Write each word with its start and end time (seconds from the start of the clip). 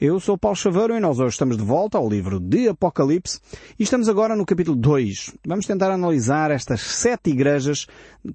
Eu 0.00 0.18
sou 0.18 0.38
Paulo 0.38 0.56
Chaveiro 0.56 0.96
e 0.96 1.00
nós 1.00 1.20
hoje 1.20 1.34
estamos 1.34 1.58
de 1.58 1.62
volta 1.62 1.98
ao 1.98 2.08
livro 2.08 2.40
de 2.40 2.70
Apocalipse 2.70 3.38
e 3.78 3.82
estamos 3.82 4.08
agora 4.08 4.34
no 4.34 4.46
capítulo 4.46 4.74
2. 4.74 5.34
Vamos 5.46 5.66
tentar 5.66 5.90
analisar 5.90 6.50
estas 6.50 6.80
sete 6.80 7.28
igrejas 7.28 7.86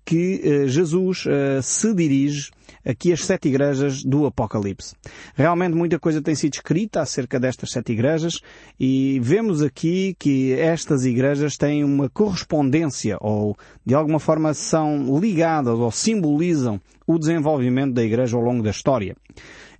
que 0.05 0.41
eh, 0.43 0.67
Jesus 0.67 1.23
eh, 1.25 1.59
se 1.63 1.91
dirige 1.95 2.51
aqui 2.85 3.11
as 3.11 3.25
sete 3.25 3.47
igrejas 3.47 4.03
do 4.03 4.27
Apocalipse. 4.27 4.95
Realmente 5.33 5.73
muita 5.73 5.97
coisa 5.97 6.21
tem 6.21 6.35
sido 6.35 6.53
escrita 6.53 7.01
acerca 7.01 7.39
destas 7.39 7.71
sete 7.71 7.93
igrejas 7.93 8.41
e 8.79 9.19
vemos 9.23 9.63
aqui 9.63 10.15
que 10.19 10.53
estas 10.53 11.03
igrejas 11.03 11.57
têm 11.57 11.83
uma 11.83 12.07
correspondência 12.09 13.17
ou 13.19 13.57
de 13.83 13.95
alguma 13.95 14.19
forma 14.19 14.53
são 14.53 15.17
ligadas 15.19 15.79
ou 15.79 15.89
simbolizam 15.89 16.79
o 17.07 17.17
desenvolvimento 17.17 17.95
da 17.95 18.03
igreja 18.03 18.37
ao 18.37 18.43
longo 18.43 18.61
da 18.61 18.69
história. 18.69 19.15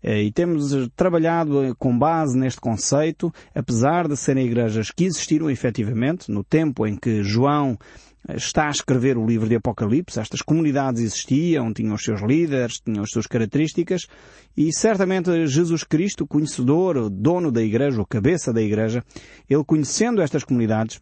Eh, 0.08 0.26
e 0.26 0.32
temos 0.32 0.72
trabalhado 0.96 1.76
com 1.80 1.98
base 1.98 2.38
neste 2.38 2.62
conceito, 2.62 3.34
apesar 3.56 4.07
de 4.07 4.16
serem 4.16 4.46
igrejas 4.46 4.92
que 4.92 5.04
existiram 5.04 5.50
efetivamente 5.50 6.32
no 6.32 6.43
tempo 6.43 6.86
em 6.86 6.96
que 6.96 7.24
João 7.24 7.75
eh, 8.29 8.36
está 8.36 8.68
a 8.68 8.70
escrever 8.70 9.18
o 9.18 9.26
livro 9.26 9.50
de 9.50 9.56
Apocalipse, 9.56 10.20
estas 10.20 10.43
comunidades 10.43 11.02
existiam, 11.02 11.74
tinham 11.74 11.96
os 11.96 12.04
seus 12.04 12.21
líderes, 12.21 12.79
tinham 12.79 13.04
as 13.04 13.10
suas 13.10 13.26
características, 13.26 14.06
e 14.56 14.71
certamente 14.71 15.48
Jesus 15.48 15.84
Cristo, 15.84 16.28
conhecedor, 16.28 17.10
dono 17.10 17.51
da 17.51 17.64
igreja, 17.64 18.00
o 18.00 18.06
cabeça 18.06 18.54
da 18.54 18.62
igreja, 18.62 19.04
ele 19.50 19.64
conhecendo 19.65 20.21
estas 20.21 20.43
comunidades, 20.43 21.01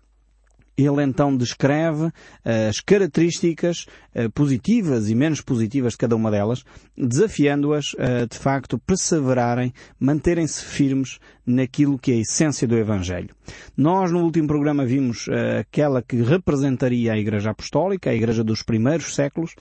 ele 0.78 1.04
então 1.04 1.36
descreve 1.36 2.12
eh, 2.44 2.68
as 2.68 2.80
características 2.80 3.86
eh, 4.14 4.28
positivas 4.30 5.10
e 5.10 5.16
menos 5.16 5.42
positivas 5.42 5.94
de 5.94 6.00
cada 6.00 6.16
uma 6.16 6.32
delas, 6.32 6.64
desafiando-as 6.98 7.96
a, 8.00 8.26
de 8.26 8.38
facto, 8.38 8.80
perseverarem, 8.80 9.74
manterem-se 10.00 10.64
firmes 10.64 11.20
naquilo 11.46 12.00
que 12.00 12.12
é 12.12 12.16
a 12.16 12.20
essência 12.20 12.68
do 12.68 12.78
Evangelho. 12.78 13.30
Nós, 13.76 14.12
no 14.12 14.24
último 14.24 14.48
programa, 14.48 14.86
vimos 14.86 15.28
eh, 15.30 15.60
aquela 15.60 16.02
que 16.02 16.22
representaria 16.22 17.14
a 17.14 17.18
Igreja 17.18 17.52
Apostólica, 17.52 18.10
a 18.10 18.16
Igreja 18.16 18.44
dos 18.44 18.64
primeiros 18.64 19.14
séculos, 19.14 19.54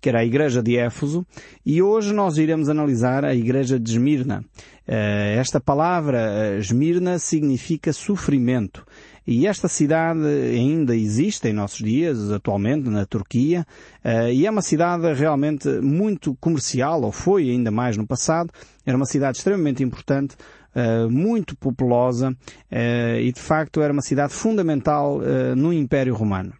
que 0.00 0.08
era 0.08 0.20
a 0.20 0.24
Igreja 0.24 0.62
de 0.62 0.76
Éfeso, 0.76 1.26
e 1.66 1.82
hoje 1.82 2.12
nós 2.12 2.38
iremos 2.38 2.68
analisar 2.68 3.24
a 3.24 3.34
Igreja 3.34 3.78
de 3.78 3.90
Esmirna. 3.90 4.44
Esta 4.86 5.60
palavra, 5.60 6.58
Esmirna, 6.58 7.20
significa 7.20 7.92
sofrimento. 7.92 8.84
E 9.32 9.46
esta 9.46 9.68
cidade 9.68 10.26
ainda 10.26 10.96
existe 10.96 11.46
em 11.46 11.52
nossos 11.52 11.78
dias, 11.78 12.32
atualmente, 12.32 12.90
na 12.90 13.06
Turquia, 13.06 13.64
eh, 14.02 14.34
e 14.34 14.44
é 14.44 14.50
uma 14.50 14.60
cidade 14.60 15.12
realmente 15.12 15.68
muito 15.80 16.36
comercial, 16.40 17.02
ou 17.02 17.12
foi 17.12 17.48
ainda 17.48 17.70
mais 17.70 17.96
no 17.96 18.04
passado. 18.04 18.50
Era 18.84 18.96
uma 18.96 19.06
cidade 19.06 19.38
extremamente 19.38 19.84
importante, 19.84 20.34
eh, 20.74 21.06
muito 21.06 21.56
populosa, 21.56 22.36
eh, 22.68 23.22
e 23.22 23.30
de 23.30 23.38
facto 23.40 23.80
era 23.80 23.92
uma 23.92 24.02
cidade 24.02 24.32
fundamental 24.32 25.20
no 25.56 25.72
Império 25.72 26.12
Romano. 26.12 26.52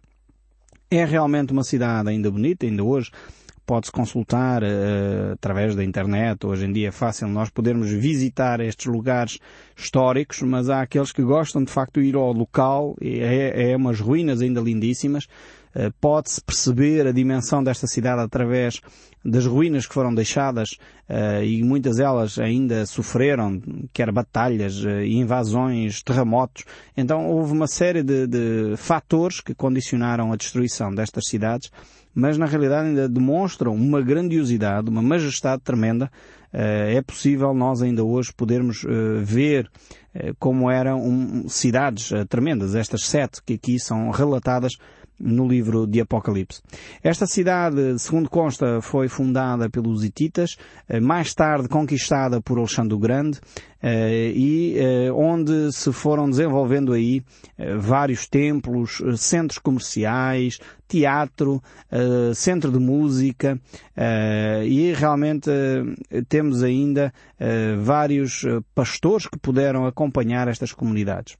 É 0.89 1.03
realmente 1.03 1.51
uma 1.51 1.65
cidade 1.65 2.07
ainda 2.07 2.31
bonita, 2.31 2.65
ainda 2.65 2.85
hoje 2.85 3.11
pode-se 3.71 3.91
consultar 3.93 4.63
uh, 4.63 5.31
através 5.31 5.77
da 5.77 5.81
internet. 5.81 6.45
Hoje 6.45 6.65
em 6.65 6.73
dia 6.73 6.89
é 6.89 6.91
fácil 6.91 7.29
nós 7.29 7.49
podermos 7.49 7.89
visitar 7.89 8.59
estes 8.59 8.87
lugares 8.87 9.39
históricos, 9.77 10.41
mas 10.41 10.69
há 10.69 10.81
aqueles 10.81 11.13
que 11.13 11.21
gostam 11.23 11.63
de 11.63 11.71
facto 11.71 12.01
de 12.01 12.07
ir 12.07 12.15
ao 12.15 12.33
local. 12.33 12.97
É, 13.01 13.71
é 13.71 13.77
umas 13.77 14.01
ruínas 14.01 14.41
ainda 14.41 14.59
lindíssimas. 14.59 15.23
Uh, 15.73 15.89
pode-se 16.01 16.41
perceber 16.41 17.07
a 17.07 17.13
dimensão 17.13 17.63
desta 17.63 17.87
cidade 17.87 18.19
através 18.19 18.81
das 19.23 19.45
ruínas 19.45 19.87
que 19.87 19.93
foram 19.93 20.13
deixadas 20.13 20.71
uh, 21.09 21.41
e 21.41 21.63
muitas 21.63 21.95
delas 21.95 22.37
ainda 22.39 22.85
sofreram, 22.85 23.61
quer 23.93 24.11
batalhas, 24.11 24.83
invasões, 25.07 26.03
terremotos. 26.03 26.65
Então 26.97 27.25
houve 27.29 27.53
uma 27.53 27.67
série 27.67 28.03
de, 28.03 28.27
de 28.27 28.75
fatores 28.75 29.39
que 29.39 29.55
condicionaram 29.55 30.33
a 30.33 30.35
destruição 30.35 30.93
destas 30.93 31.23
cidades 31.25 31.71
mas 32.13 32.37
na 32.37 32.45
realidade 32.45 32.89
ainda 32.89 33.09
demonstram 33.09 33.73
uma 33.73 34.01
grandiosidade, 34.01 34.89
uma 34.89 35.01
majestade 35.01 35.61
tremenda. 35.61 36.11
Eh, 36.53 36.95
é 36.95 37.01
possível 37.01 37.53
nós 37.53 37.81
ainda 37.81 38.03
hoje 38.03 38.33
podermos 38.33 38.83
eh, 38.83 39.21
ver 39.23 39.69
eh, 40.13 40.33
como 40.37 40.69
eram 40.69 41.45
cidades 41.47 42.11
tremendas, 42.27 42.75
estas 42.75 43.05
sete 43.05 43.41
que 43.43 43.53
aqui 43.53 43.79
são 43.79 44.09
relatadas 44.09 44.73
no 45.21 45.47
livro 45.47 45.85
de 45.85 46.01
Apocalipse. 46.01 46.61
Esta 47.03 47.25
cidade, 47.25 47.97
segundo 47.99 48.29
consta, 48.29 48.81
foi 48.81 49.07
fundada 49.07 49.69
pelos 49.69 50.03
hititas, 50.03 50.57
eh, 50.89 50.99
mais 50.99 51.33
tarde 51.33 51.67
conquistada 51.67 52.41
por 52.41 52.57
Alexandre 52.57 52.95
o 52.95 52.99
Grande, 52.99 53.39
eh, 53.81 54.31
e 54.35 54.75
eh, 54.77 55.11
onde 55.11 55.71
se 55.71 55.91
foram 55.91 56.29
desenvolvendo 56.29 56.93
aí 56.93 57.23
vários 57.79 58.27
templos, 58.27 59.01
centros 59.17 59.59
comerciais, 59.59 60.57
teatro, 60.87 61.61
centro 62.33 62.71
de 62.71 62.79
música, 62.79 63.59
e 64.65 64.93
realmente 64.93 65.49
temos 66.27 66.63
ainda 66.63 67.13
vários 67.79 68.43
pastores 68.73 69.27
que 69.27 69.37
puderam 69.37 69.85
acompanhar 69.85 70.47
estas 70.47 70.73
comunidades. 70.73 71.37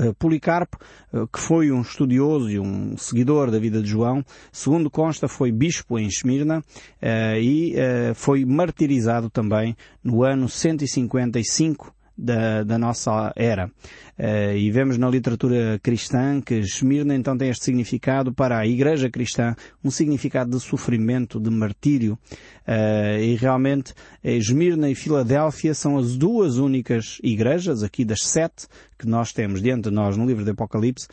Eh, 0.00 0.12
Policarpo, 0.16 0.78
eh, 1.12 1.26
que 1.32 1.40
foi 1.40 1.72
um 1.72 1.80
estudioso 1.80 2.48
e 2.48 2.60
um 2.60 2.96
seguidor 2.96 3.50
da 3.50 3.58
vida 3.58 3.82
de 3.82 3.88
João, 3.88 4.24
segundo 4.52 4.88
consta 4.88 5.26
foi 5.26 5.50
bispo 5.50 5.98
em 5.98 6.06
Esmirna 6.06 6.62
eh, 7.02 7.40
e 7.40 7.74
foi 8.14 8.44
martirizado 8.44 9.28
também 9.28 9.76
no 10.02 10.22
ano 10.22 10.48
155 10.48 11.92
da, 12.18 12.64
da 12.64 12.76
nossa 12.76 13.32
era. 13.36 13.70
Uh, 14.18 14.56
e 14.56 14.68
vemos 14.72 14.98
na 14.98 15.08
literatura 15.08 15.78
cristã 15.80 16.40
que 16.40 16.54
Esmirna 16.54 17.14
então 17.14 17.38
tem 17.38 17.50
este 17.50 17.64
significado 17.64 18.32
para 18.32 18.58
a 18.58 18.66
Igreja 18.66 19.08
cristã, 19.08 19.54
um 19.84 19.90
significado 19.92 20.50
de 20.50 20.60
sofrimento, 20.60 21.38
de 21.38 21.50
martírio. 21.50 22.18
Uh, 22.66 23.22
e 23.22 23.36
realmente 23.36 23.94
Esmirna 24.22 24.90
e 24.90 24.94
Filadélfia 24.94 25.72
são 25.72 25.96
as 25.96 26.16
duas 26.16 26.58
únicas 26.58 27.18
igrejas, 27.22 27.84
aqui 27.84 28.04
das 28.04 28.20
sete, 28.22 28.66
que 28.98 29.06
nós 29.06 29.32
temos 29.32 29.62
diante 29.62 29.84
de 29.84 29.94
nós 29.94 30.16
no 30.16 30.26
livro 30.26 30.44
do 30.44 30.50
Apocalipse, 30.50 31.06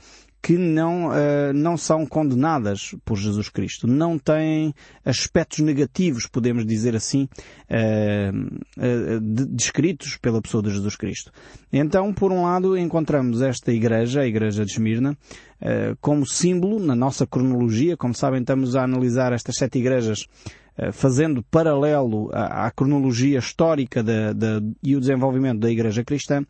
que 0.45 0.59
não, 0.59 1.07
uh, 1.07 1.51
não 1.55 1.75
são 1.75 2.05
condenadas 2.05 2.93
por 3.03 3.17
Jesus 3.17 3.49
Cristo. 3.49 3.87
Não 3.87 4.15
têm 4.15 4.75
aspectos 5.03 5.57
negativos, 5.57 6.27
podemos 6.27 6.63
dizer 6.67 6.95
assim, 6.95 7.27
uh, 7.67 8.37
uh, 8.77 9.19
descritos 9.49 10.17
pela 10.17 10.39
pessoa 10.39 10.61
de 10.61 10.69
Jesus 10.69 10.95
Cristo. 10.95 11.31
Então, 11.73 12.13
por 12.13 12.31
um 12.31 12.43
lado, 12.43 12.77
encontramos 12.77 13.41
esta 13.41 13.71
igreja, 13.71 14.21
a 14.21 14.27
igreja 14.27 14.63
de 14.63 14.71
Esmirna, 14.71 15.17
como 15.99 16.27
símbolo 16.27 16.79
na 16.79 16.95
nossa 16.95 17.25
cronologia. 17.25 17.97
Como 17.97 18.13
sabem, 18.13 18.41
estamos 18.41 18.75
a 18.75 18.83
analisar 18.83 19.33
estas 19.33 19.55
sete 19.55 19.79
igrejas 19.79 20.27
fazendo 20.91 21.41
paralelo 21.43 22.29
à, 22.33 22.69
cronologia 22.69 23.39
histórica 23.39 24.03
de, 24.03 24.33
de, 24.33 24.75
e 24.83 24.95
o 24.95 24.99
desenvolvimento 24.99 25.59
da 25.59 25.71
Igreja 25.71 26.03
Cristã, 26.03 26.45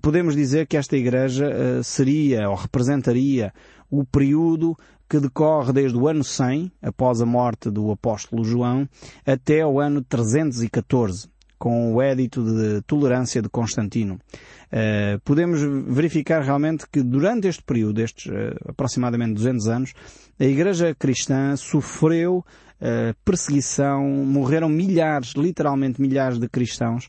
podemos 0.00 0.34
dizer 0.34 0.66
que 0.66 0.76
esta 0.76 0.96
igreja 0.96 1.46
eh, 1.46 1.82
seria 1.82 2.48
ou 2.48 2.56
representaria 2.56 3.52
o 3.90 4.04
período 4.04 4.76
que 5.08 5.20
decorre 5.20 5.72
desde 5.72 5.96
o 5.96 6.08
ano 6.08 6.24
100, 6.24 6.72
após 6.82 7.20
a 7.20 7.26
morte 7.26 7.70
do 7.70 7.90
apóstolo 7.90 8.44
João, 8.44 8.88
até 9.24 9.64
o 9.64 9.78
ano 9.78 10.02
314, 10.02 11.28
com 11.58 11.94
o 11.94 12.02
édito 12.02 12.42
de 12.42 12.82
tolerância 12.82 13.40
de 13.40 13.48
Constantino. 13.48 14.18
Uh, 14.66 15.20
podemos 15.24 15.60
verificar 15.86 16.42
realmente 16.42 16.86
que 16.90 17.02
durante 17.02 17.46
este 17.46 17.62
período, 17.62 18.00
estes 18.00 18.26
uh, 18.26 18.54
aproximadamente 18.68 19.34
200 19.34 19.68
anos, 19.68 19.92
a 20.38 20.44
Igreja 20.44 20.94
Cristã 20.94 21.54
sofreu 21.56 22.38
uh, 22.38 23.14
perseguição, 23.24 24.02
morreram 24.24 24.68
milhares, 24.68 25.34
literalmente 25.36 26.00
milhares 26.00 26.38
de 26.38 26.48
cristãos 26.48 27.08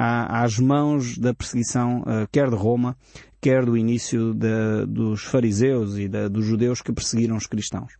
às 0.00 0.60
mãos 0.60 1.18
da 1.18 1.34
perseguição, 1.34 2.04
quer 2.30 2.48
de 2.48 2.54
Roma, 2.54 2.96
quer 3.40 3.64
do 3.64 3.76
início 3.76 4.32
de, 4.32 4.86
dos 4.86 5.24
fariseus 5.24 5.98
e 5.98 6.06
de, 6.06 6.28
dos 6.28 6.44
judeus 6.44 6.80
que 6.80 6.92
perseguiram 6.92 7.36
os 7.36 7.48
cristãos. 7.48 7.94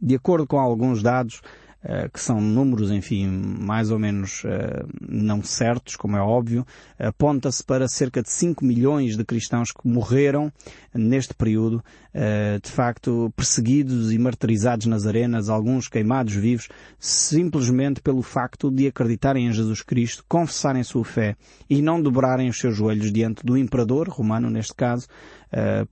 De 0.00 0.16
acordo 0.16 0.44
com 0.44 0.58
alguns 0.58 1.00
dados, 1.00 1.40
eh, 1.80 2.08
que 2.12 2.18
são 2.18 2.40
números, 2.40 2.90
enfim, 2.90 3.28
mais 3.28 3.92
ou 3.92 4.00
menos 4.00 4.42
uh, 4.42 4.84
não 5.00 5.44
certos, 5.44 5.94
como 5.94 6.16
é 6.16 6.20
óbvio, 6.20 6.66
aponta-se 6.98 7.62
para 7.62 7.86
cerca 7.86 8.20
de 8.20 8.28
5 8.30 8.64
milhões 8.64 9.16
de 9.16 9.24
cristãos 9.24 9.70
que 9.70 9.86
morreram 9.86 10.52
neste 10.92 11.32
período, 11.34 11.76
uh, 11.76 12.60
de 12.60 12.68
facto 12.68 13.32
perseguidos 13.36 14.12
e 14.12 14.18
martirizados 14.18 14.86
nas 14.86 15.06
arenas, 15.06 15.48
alguns 15.48 15.86
queimados 15.86 16.34
vivos, 16.34 16.68
simplesmente 16.98 18.00
pelo 18.00 18.22
facto 18.22 18.72
de 18.72 18.88
acreditarem 18.88 19.46
em 19.46 19.52
Jesus 19.52 19.80
Cristo, 19.80 20.24
confessarem 20.28 20.82
sua 20.82 21.04
fé 21.04 21.36
e 21.70 21.80
não 21.80 22.02
dobrarem 22.02 22.48
os 22.48 22.58
seus 22.58 22.76
joelhos 22.76 23.12
diante 23.12 23.46
do 23.46 23.56
imperador 23.56 24.08
romano, 24.08 24.50
neste 24.50 24.74
caso, 24.74 25.06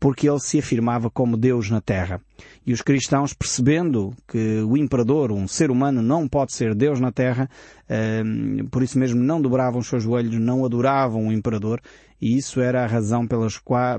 porque 0.01 0.29
ele 0.29 0.41
se 0.41 0.59
afirmava 0.59 1.09
como 1.09 1.37
Deus 1.37 1.71
na 1.71 1.81
terra. 1.81 2.21
E 2.65 2.73
os 2.73 2.83
cristãos, 2.83 3.33
percebendo 3.33 4.15
que 4.27 4.61
o 4.61 4.77
imperador, 4.77 5.33
um 5.33 5.47
ser 5.47 5.71
humano, 5.71 6.03
não 6.03 6.29
pode 6.29 6.53
ser 6.53 6.75
Deus 6.75 7.01
na 7.01 7.13
terra, 7.13 7.49
ehm, 7.89 8.67
por 8.71 8.83
isso 8.83 8.99
mesmo 8.99 9.23
não 9.23 9.41
dobravam 9.41 9.81
os 9.81 9.87
seus 9.87 10.03
joelhos, 10.03 10.39
não 10.39 10.65
adoravam 10.65 11.29
o 11.29 11.33
imperador, 11.33 11.81
e 12.21 12.37
isso 12.37 12.61
era 12.61 12.85
a 12.85 12.87
razão 12.87 13.27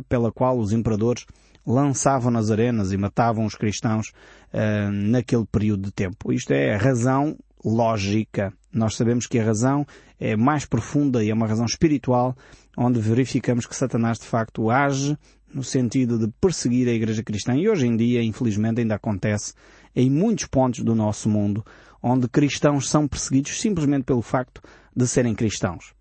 pela 0.08 0.32
qual 0.32 0.58
os 0.58 0.72
imperadores 0.72 1.26
lançavam 1.66 2.32
nas 2.32 2.50
arenas 2.50 2.92
e 2.92 2.98
matavam 2.98 3.46
os 3.46 3.56
cristãos 3.56 4.12
ehm, 4.54 5.10
naquele 5.12 5.46
período 5.46 5.84
de 5.84 5.92
tempo. 5.92 6.32
Isto 6.32 6.52
é 6.52 6.76
a 6.76 6.78
razão 6.78 7.38
lógica. 7.64 8.54
Nós 8.72 8.96
sabemos 8.96 9.28
que 9.28 9.40
a 9.40 9.44
razão 9.44 9.86
é 10.20 10.36
mais 10.36 10.66
profunda 10.66 11.24
e 11.24 11.30
é 11.30 11.34
uma 11.34 11.48
razão 11.48 11.66
espiritual, 11.66 12.36
onde 12.78 13.00
verificamos 13.00 13.66
que 13.66 13.76
Satanás 13.76 14.20
de 14.20 14.26
facto 14.26 14.70
age 14.70 15.18
no 15.54 15.64
sentido 15.64 16.18
de 16.18 16.28
perseguir 16.40 16.88
a 16.88 16.94
Igreja 16.94 17.24
Cristã. 17.24 17.56
E 17.56 17.70
hoje 17.70 17.88
em 17.88 17.96
dia, 17.96 18.22
infelizmente, 18.22 18.82
ainda 18.82 18.96
acontece 18.96 19.54
em 19.96 20.10
muitos 20.10 20.46
pontos 20.46 20.84
do 20.84 20.94
nosso 20.94 21.30
mundo, 21.30 21.66
onde 22.02 22.28
cristãos 22.28 22.90
são 22.90 23.08
perseguidos 23.08 23.60
simplesmente 23.60 24.04
pelo 24.04 24.22
facto 24.22 24.62
de 24.96 25.08
serem 25.08 25.34
cristãos. 25.34 25.97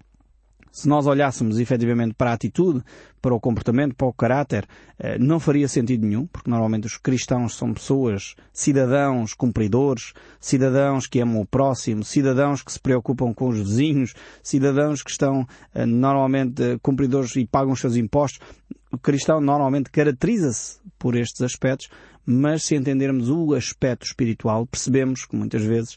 Se 0.76 0.87
nós 0.87 1.06
olhássemos 1.06 1.58
efetivamente 1.58 2.12
para 2.12 2.32
a 2.32 2.34
atitude, 2.34 2.84
para 3.23 3.34
o 3.34 3.40
comportamento, 3.40 3.94
para 3.94 4.08
o 4.08 4.12
caráter, 4.12 4.69
eh, 4.99 5.19
não 5.19 5.40
faria 5.40 5.67
sentido 5.67 6.06
nenhum, 6.06 6.26
porque 6.26 6.50
normalmente 6.50 6.87
os 6.87 6.99
cristãos 6.99 7.56
são 7.56 7.73
pessoas, 7.73 8.34
cidadãos 8.52 9.32
cumpridores, 9.32 10.12
cidadãos 10.38 11.06
que 11.06 11.19
amam 11.19 11.40
o 11.40 11.46
próximo, 11.46 12.05
cidadãos 12.05 12.62
que 12.62 12.70
se 12.70 12.78
preocupam 12.78 13.32
com 13.32 13.49
os 13.49 13.56
vizinhos, 13.56 14.12
cidadãos 14.43 15.02
que 15.02 15.11
estão 15.11 15.46
eh, 15.75 15.87
normalmente 15.87 16.62
eh, 16.62 16.79
cumpridores 16.82 17.34
e 17.37 17.46
pagam 17.46 17.72
os 17.72 17.81
seus 17.81 17.96
impostos. 17.96 18.46
O 18.93 18.99
cristão 18.99 19.40
normalmente 19.40 19.90
caracteriza-se 19.90 20.79
por 20.99 21.17
estes 21.17 21.40
aspectos, 21.40 21.88
mas 22.26 22.64
se 22.64 22.75
entendermos 22.75 23.31
o 23.31 23.55
aspecto 23.55 24.05
espiritual, 24.05 24.67
percebemos 24.67 25.25
que 25.25 25.37
muitas 25.37 25.62
vezes 25.62 25.96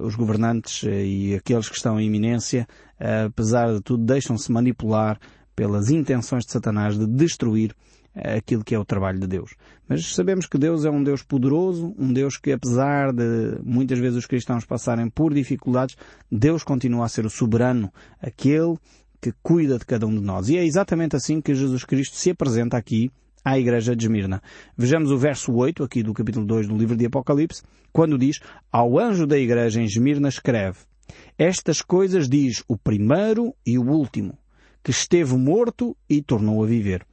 os 0.00 0.14
governantes 0.14 0.82
uh, 0.82 0.90
e 0.90 1.34
aqueles 1.34 1.68
que 1.68 1.76
estão 1.76 2.00
em 2.00 2.06
iminência, 2.06 2.66
uh, 3.00 3.26
apesar 3.26 3.72
de 3.72 3.80
tudo, 3.80 4.04
deixam-se 4.04 4.50
manipular 4.50 5.18
pelas 5.54 5.90
intenções 5.90 6.44
de 6.44 6.52
Satanás 6.52 6.98
de 6.98 7.06
destruir 7.06 7.74
aquilo 8.14 8.64
que 8.64 8.74
é 8.74 8.78
o 8.78 8.84
trabalho 8.84 9.18
de 9.18 9.26
Deus. 9.26 9.54
Mas 9.88 10.14
sabemos 10.14 10.46
que 10.46 10.58
Deus 10.58 10.84
é 10.84 10.90
um 10.90 11.02
Deus 11.02 11.22
poderoso, 11.22 11.94
um 11.98 12.12
Deus 12.12 12.36
que 12.36 12.52
apesar 12.52 13.12
de 13.12 13.58
muitas 13.62 13.98
vezes 13.98 14.18
os 14.18 14.26
cristãos 14.26 14.64
passarem 14.64 15.08
por 15.08 15.32
dificuldades, 15.32 15.96
Deus 16.30 16.62
continua 16.62 17.06
a 17.06 17.08
ser 17.08 17.24
o 17.24 17.30
soberano, 17.30 17.92
aquele 18.20 18.76
que 19.20 19.32
cuida 19.42 19.78
de 19.78 19.86
cada 19.86 20.06
um 20.06 20.14
de 20.14 20.20
nós. 20.20 20.48
E 20.48 20.58
é 20.58 20.64
exatamente 20.64 21.16
assim 21.16 21.40
que 21.40 21.54
Jesus 21.54 21.84
Cristo 21.84 22.16
se 22.16 22.30
apresenta 22.30 22.76
aqui 22.76 23.10
à 23.44 23.58
igreja 23.58 23.94
de 23.96 24.04
Esmirna. 24.04 24.42
Vejamos 24.76 25.10
o 25.10 25.18
verso 25.18 25.52
8 25.52 25.82
aqui 25.82 26.02
do 26.02 26.14
capítulo 26.14 26.46
2 26.46 26.68
do 26.68 26.76
livro 26.76 26.96
de 26.96 27.06
Apocalipse, 27.06 27.62
quando 27.92 28.18
diz, 28.18 28.40
ao 28.70 28.98
anjo 28.98 29.26
da 29.26 29.38
igreja 29.38 29.80
em 29.80 29.84
Esmirna 29.84 30.28
escreve, 30.28 30.78
estas 31.38 31.82
coisas 31.82 32.28
diz 32.28 32.62
o 32.68 32.76
primeiro 32.76 33.54
e 33.66 33.78
o 33.78 33.88
último, 33.88 34.38
que 34.82 34.90
esteve 34.90 35.36
morto 35.36 35.96
e 36.08 36.22
tornou 36.22 36.62
a 36.62 36.66
viver. 36.66 37.04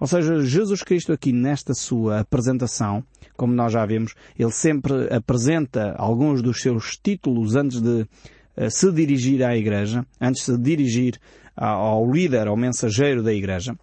Ou 0.00 0.06
seja, 0.06 0.40
Jesus 0.40 0.82
Cristo 0.82 1.12
aqui 1.12 1.32
nesta 1.32 1.74
sua 1.74 2.20
apresentação, 2.20 3.04
como 3.36 3.54
nós 3.54 3.72
já 3.72 3.84
vimos, 3.86 4.14
ele 4.38 4.50
sempre 4.50 5.12
apresenta 5.12 5.94
alguns 5.96 6.42
dos 6.42 6.60
seus 6.60 6.96
títulos 6.96 7.54
antes 7.54 7.80
de 7.80 8.02
uh, 8.02 8.70
se 8.70 8.90
dirigir 8.90 9.42
à 9.44 9.56
igreja, 9.56 10.04
antes 10.20 10.44
de 10.44 10.52
se 10.52 10.58
dirigir 10.58 11.18
ao 11.56 12.08
líder, 12.10 12.46
ao 12.46 12.56
mensageiro 12.56 13.22
da 13.22 13.32
igreja. 13.32 13.76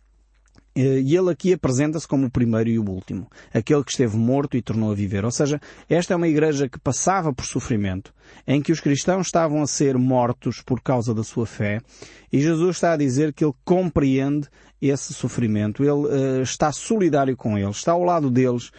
Eh, 0.75 0.99
e 0.99 1.15
ele 1.15 1.31
aqui 1.31 1.53
apresenta-se 1.53 2.07
como 2.07 2.27
o 2.27 2.29
primeiro 2.29 2.69
e 2.69 2.77
o 2.77 2.83
último, 2.83 3.27
aquele 3.53 3.83
que 3.83 3.91
esteve 3.91 4.17
morto 4.17 4.57
e 4.57 4.61
tornou 4.61 4.91
a 4.91 4.95
viver. 4.95 5.23
Ou 5.23 5.31
seja, 5.31 5.59
esta 5.89 6.13
é 6.13 6.17
uma 6.17 6.27
igreja 6.27 6.67
que 6.67 6.77
passava 6.77 7.33
por 7.33 7.45
sofrimento, 7.45 8.13
em 8.45 8.61
que 8.61 8.71
os 8.71 8.81
cristãos 8.81 9.27
estavam 9.27 9.61
a 9.61 9.67
ser 9.67 9.97
mortos 9.97 10.61
por 10.61 10.81
causa 10.81 11.13
da 11.13 11.23
sua 11.23 11.45
fé, 11.45 11.79
e 12.31 12.41
Jesus 12.41 12.75
está 12.75 12.93
a 12.93 12.97
dizer 12.97 13.33
que 13.33 13.45
ele 13.45 13.53
compreende 13.63 14.49
esse 14.81 15.13
sofrimento, 15.13 15.83
ele 15.83 15.91
uh, 15.91 16.41
está 16.41 16.71
solidário 16.71 17.35
com 17.37 17.57
eles, 17.57 17.77
está 17.77 17.93
ao 17.93 18.03
lado 18.03 18.29
deles, 18.29 18.71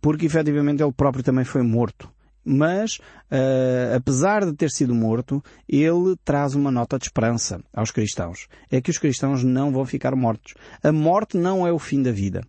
porque 0.00 0.26
efetivamente 0.26 0.82
ele 0.82 0.92
próprio 0.92 1.22
também 1.22 1.44
foi 1.44 1.62
morto 1.62 2.11
mas, 2.44 2.96
uh, 3.30 3.96
apesar 3.96 4.44
de 4.44 4.52
ter 4.52 4.70
sido 4.70 4.94
morto, 4.94 5.42
ele 5.68 6.16
traz 6.24 6.54
uma 6.54 6.70
nota 6.70 6.98
de 6.98 7.04
esperança 7.04 7.62
aos 7.72 7.90
cristãos. 7.90 8.48
É 8.70 8.80
que 8.80 8.90
os 8.90 8.98
cristãos 8.98 9.42
não 9.44 9.72
vão 9.72 9.84
ficar 9.84 10.14
mortos. 10.16 10.54
A 10.82 10.92
morte 10.92 11.36
não 11.36 11.66
é 11.66 11.72
o 11.72 11.78
fim 11.78 12.02
da 12.02 12.10
vida. 12.10 12.42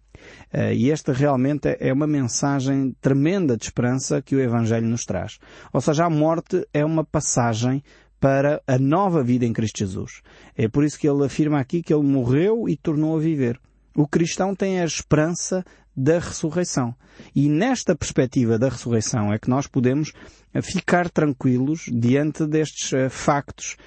Uh, 0.53 0.73
e 0.73 0.91
esta 0.91 1.13
realmente 1.13 1.75
é 1.79 1.91
uma 1.91 2.07
mensagem 2.07 2.95
tremenda 3.01 3.57
de 3.57 3.65
esperança 3.65 4.21
que 4.21 4.35
o 4.35 4.39
Evangelho 4.39 4.87
nos 4.87 5.05
traz. 5.05 5.37
Ou 5.71 5.81
seja, 5.81 6.05
a 6.05 6.09
morte 6.09 6.67
é 6.73 6.83
uma 6.83 7.03
passagem 7.03 7.83
para 8.19 8.61
a 8.65 8.79
nova 8.79 9.21
vida 9.21 9.45
em 9.45 9.51
Cristo 9.51 9.79
Jesus. 9.79 10.21
É 10.55 10.69
por 10.69 10.85
isso 10.85 10.97
que 10.97 11.09
ele 11.09 11.25
afirma 11.25 11.59
aqui 11.59 11.83
que 11.83 11.93
ele 11.93 12.03
morreu 12.03 12.69
e 12.69 12.77
tornou 12.77 13.17
a 13.17 13.19
viver. 13.19 13.59
O 13.95 14.07
cristão 14.07 14.55
tem 14.55 14.79
a 14.79 14.85
esperança 14.85 15.63
da 15.95 16.19
ressurreição. 16.19 16.95
E 17.35 17.47
nesta 17.47 17.95
perspectiva 17.95 18.57
da 18.57 18.69
ressurreição 18.69 19.31
é 19.31 19.37
que 19.37 19.49
nós 19.49 19.67
podemos 19.67 20.11
eh, 20.53 20.61
ficar 20.61 21.09
tranquilos 21.09 21.85
diante 21.91 22.45
destes 22.47 22.91
uh, 22.91 23.09
factos, 23.09 23.77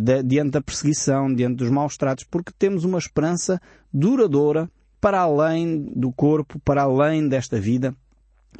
de, 0.00 0.22
diante 0.22 0.52
da 0.52 0.60
perseguição, 0.60 1.32
diante 1.32 1.56
dos 1.56 1.70
maus 1.70 1.96
tratos, 1.96 2.24
porque 2.24 2.52
temos 2.58 2.84
uma 2.84 2.98
esperança 2.98 3.60
duradoura 3.92 4.68
para 5.00 5.20
além 5.20 5.92
do 5.94 6.12
corpo, 6.12 6.58
para 6.60 6.82
além 6.82 7.28
desta 7.28 7.60
vida. 7.60 7.94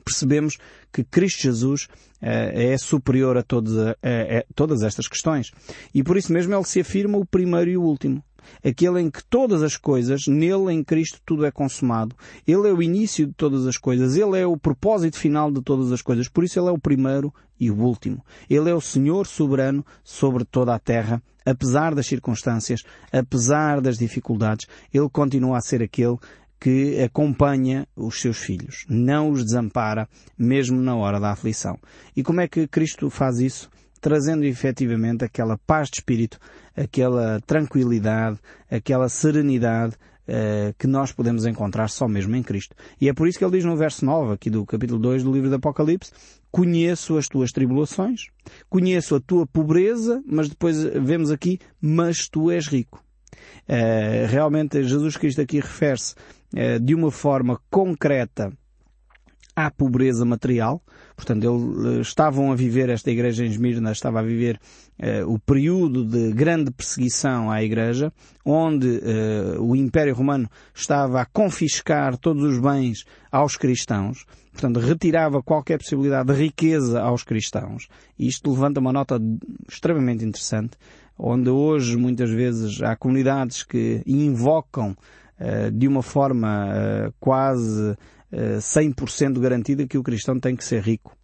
Percebemos 0.05 0.57
que 0.93 1.03
Cristo 1.03 1.43
Jesus 1.43 1.89
é 2.21 2.77
superior 2.79 3.37
a, 3.37 3.43
todos 3.43 3.77
a, 3.77 3.91
a, 3.91 4.39
a 4.39 4.45
todas 4.55 4.83
estas 4.83 5.09
questões. 5.09 5.51
E 5.93 6.05
por 6.05 6.17
isso 6.17 6.33
mesmo 6.33 6.55
ele 6.55 6.65
se 6.65 6.81
afirma 6.81 7.19
o 7.19 7.27
primeiro 7.27 7.71
e 7.71 7.77
o 7.77 7.83
último 7.83 8.23
aquele 8.65 9.01
em 9.01 9.11
que 9.11 9.25
todas 9.25 9.63
as 9.63 9.77
coisas, 9.77 10.27
nele 10.27 10.73
em 10.73 10.83
Cristo 10.83 11.21
tudo 11.25 11.45
é 11.45 11.51
consumado. 11.51 12.15
Ele 12.47 12.69
é 12.69 12.73
o 12.73 12.83
início 12.83 13.27
de 13.27 13.33
todas 13.33 13.67
as 13.67 13.77
coisas, 13.77 14.17
ele 14.17 14.39
é 14.39 14.47
o 14.47 14.57
propósito 14.57 15.19
final 15.19 15.51
de 15.51 15.63
todas 15.63 15.93
as 15.93 16.03
coisas, 16.03 16.29
por 16.29 16.45
isso 16.45 16.59
ele 16.59 16.69
é 16.69 16.73
o 16.73 16.79
primeiro 16.79 17.33
e 17.59 17.71
o 17.71 17.77
último. 17.77 18.25
Ele 18.49 18.71
é 18.71 18.75
o 18.75 18.81
Senhor 18.81 19.27
soberano 19.27 19.85
sobre 20.05 20.45
toda 20.45 20.75
a 20.75 20.79
terra, 20.79 21.23
apesar 21.45 21.95
das 21.95 22.07
circunstâncias, 22.07 22.83
apesar 23.13 23.81
das 23.81 23.99
dificuldades, 23.99 24.67
ele 24.93 25.09
continua 25.09 25.59
a 25.59 25.61
ser 25.61 25.83
aquele 25.83 26.19
que 26.59 27.01
acompanha 27.03 27.87
os 27.95 28.21
seus 28.21 28.39
filhos, 28.39 28.85
não 28.89 29.31
os 29.31 29.45
desampara, 29.45 30.09
mesmo 30.39 30.81
na 30.81 30.97
hora 30.97 31.21
da 31.21 31.31
aflição. 31.31 31.79
E 32.17 32.23
como 32.23 32.41
é 32.41 32.49
que 32.49 32.67
Cristo 32.67 33.11
faz 33.11 33.39
isso? 33.39 33.71
Trazendo 34.07 34.45
efetivamente 34.45 35.25
aquela 35.25 35.59
paz 35.59 35.91
de 35.91 35.97
espírito, 35.97 36.39
aquela 36.77 37.41
tranquilidade, 37.45 38.39
aquela 38.71 39.09
serenidade 39.09 39.97
uh, 40.29 40.73
que 40.79 40.87
nós 40.87 41.11
podemos 41.11 41.45
encontrar 41.45 41.89
só 41.89 42.07
mesmo 42.07 42.37
em 42.37 42.43
Cristo. 42.45 42.77
E 43.01 43.09
é 43.09 43.13
por 43.13 43.27
isso 43.27 43.37
que 43.37 43.45
ele 43.45 43.57
diz 43.57 43.65
no 43.65 43.77
verso 43.77 44.05
9, 44.05 44.35
aqui 44.35 44.49
do 44.49 44.65
capítulo 44.65 45.01
2 45.01 45.25
do 45.25 45.33
livro 45.33 45.51
do 45.51 45.57
Apocalipse, 45.57 46.13
conheço 46.53 47.19
as 47.19 47.27
tuas 47.27 47.51
tribulações, 47.51 48.29
conheço 48.71 49.17
a 49.17 49.21
tua 49.21 49.45
pobreza, 49.45 50.23
mas 50.25 50.49
depois 50.49 50.85
vemos 50.85 51.33
aqui, 51.33 51.59
mas 51.81 52.29
tu 52.29 52.49
és 52.49 52.69
rico. 52.69 53.03
Uh, 53.69 54.31
realmente 54.31 54.85
Jesus 54.85 55.17
Cristo 55.17 55.41
aqui 55.41 55.59
refere-se 55.59 56.15
uh, 56.55 56.79
de 56.79 56.95
uma 56.95 57.11
forma 57.11 57.61
concreta 57.69 58.57
à 59.57 59.71
pobreza 59.71 60.23
material. 60.27 60.83
Portanto, 61.17 61.45
eles 61.45 61.97
eh, 61.97 62.01
estavam 62.03 62.53
a 62.53 62.55
viver, 62.55 62.91
esta 62.91 63.11
igreja 63.11 63.43
em 63.43 63.49
Esmirna 63.49 63.91
estava 63.91 64.21
a 64.21 64.23
viver 64.23 64.61
uh, 65.01 65.33
o 65.33 65.39
período 65.39 66.05
de 66.05 66.31
grande 66.33 66.71
perseguição 66.71 67.51
à 67.51 67.63
igreja, 67.65 68.13
onde 68.45 68.87
uh, 68.87 69.63
o 69.63 69.75
Império 69.75 70.15
Romano 70.15 70.47
estava 70.75 71.23
a 71.23 71.25
confiscar 71.25 72.19
todos 72.19 72.43
os 72.43 72.59
bens 72.59 73.07
aos 73.33 73.57
cristãos. 73.57 74.27
Portanto, 74.53 74.79
retirava 74.79 75.43
qualquer 75.43 75.79
possibilidade 75.79 76.33
de 76.33 76.39
riqueza 76.39 77.01
aos 77.01 77.25
cristãos. 77.25 77.89
E 78.19 78.27
isto 78.29 78.51
levanta 78.51 78.79
uma 78.79 78.93
nota 78.93 79.19
extremamente 79.67 80.25
interessante, 80.25 80.77
onde 81.19 81.49
hoje 81.49 81.97
muitas 81.97 82.31
vezes 82.31 82.83
há 82.83 82.95
comunidades 82.95 83.63
que 83.63 84.03
invocam 84.07 84.91
uh, 85.41 85.71
de 85.71 85.89
uma 85.89 86.03
forma 86.03 87.11
quase 87.19 87.97
100% 88.33 89.39
garantida 89.39 89.87
que 89.87 89.99
o 89.99 90.03
cristão 90.03 90.39
tem 90.39 90.57
que 90.57 90.65
ser 90.65 90.83
rico. 90.83 91.17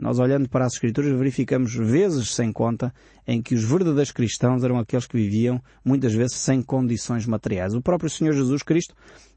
Nós 0.00 0.18
olhando 0.18 0.48
para 0.48 0.64
as 0.64 0.72
Escrituras 0.72 1.12
verificamos 1.12 1.74
vezes 1.74 2.34
sem 2.34 2.50
conta 2.50 2.92
em 3.26 3.42
que 3.42 3.54
os 3.54 3.62
verdadeiros 3.62 4.10
cristãos 4.10 4.64
eram 4.64 4.78
aqueles 4.78 5.06
que 5.06 5.14
viviam 5.14 5.60
muitas 5.84 6.14
vezes 6.14 6.38
sem 6.38 6.62
condições 6.62 7.26
materiais. 7.26 7.74
O 7.74 7.82
próprio 7.82 8.08
Senhor 8.08 8.32
Jesus 8.32 8.62
Cristo, 8.62 8.94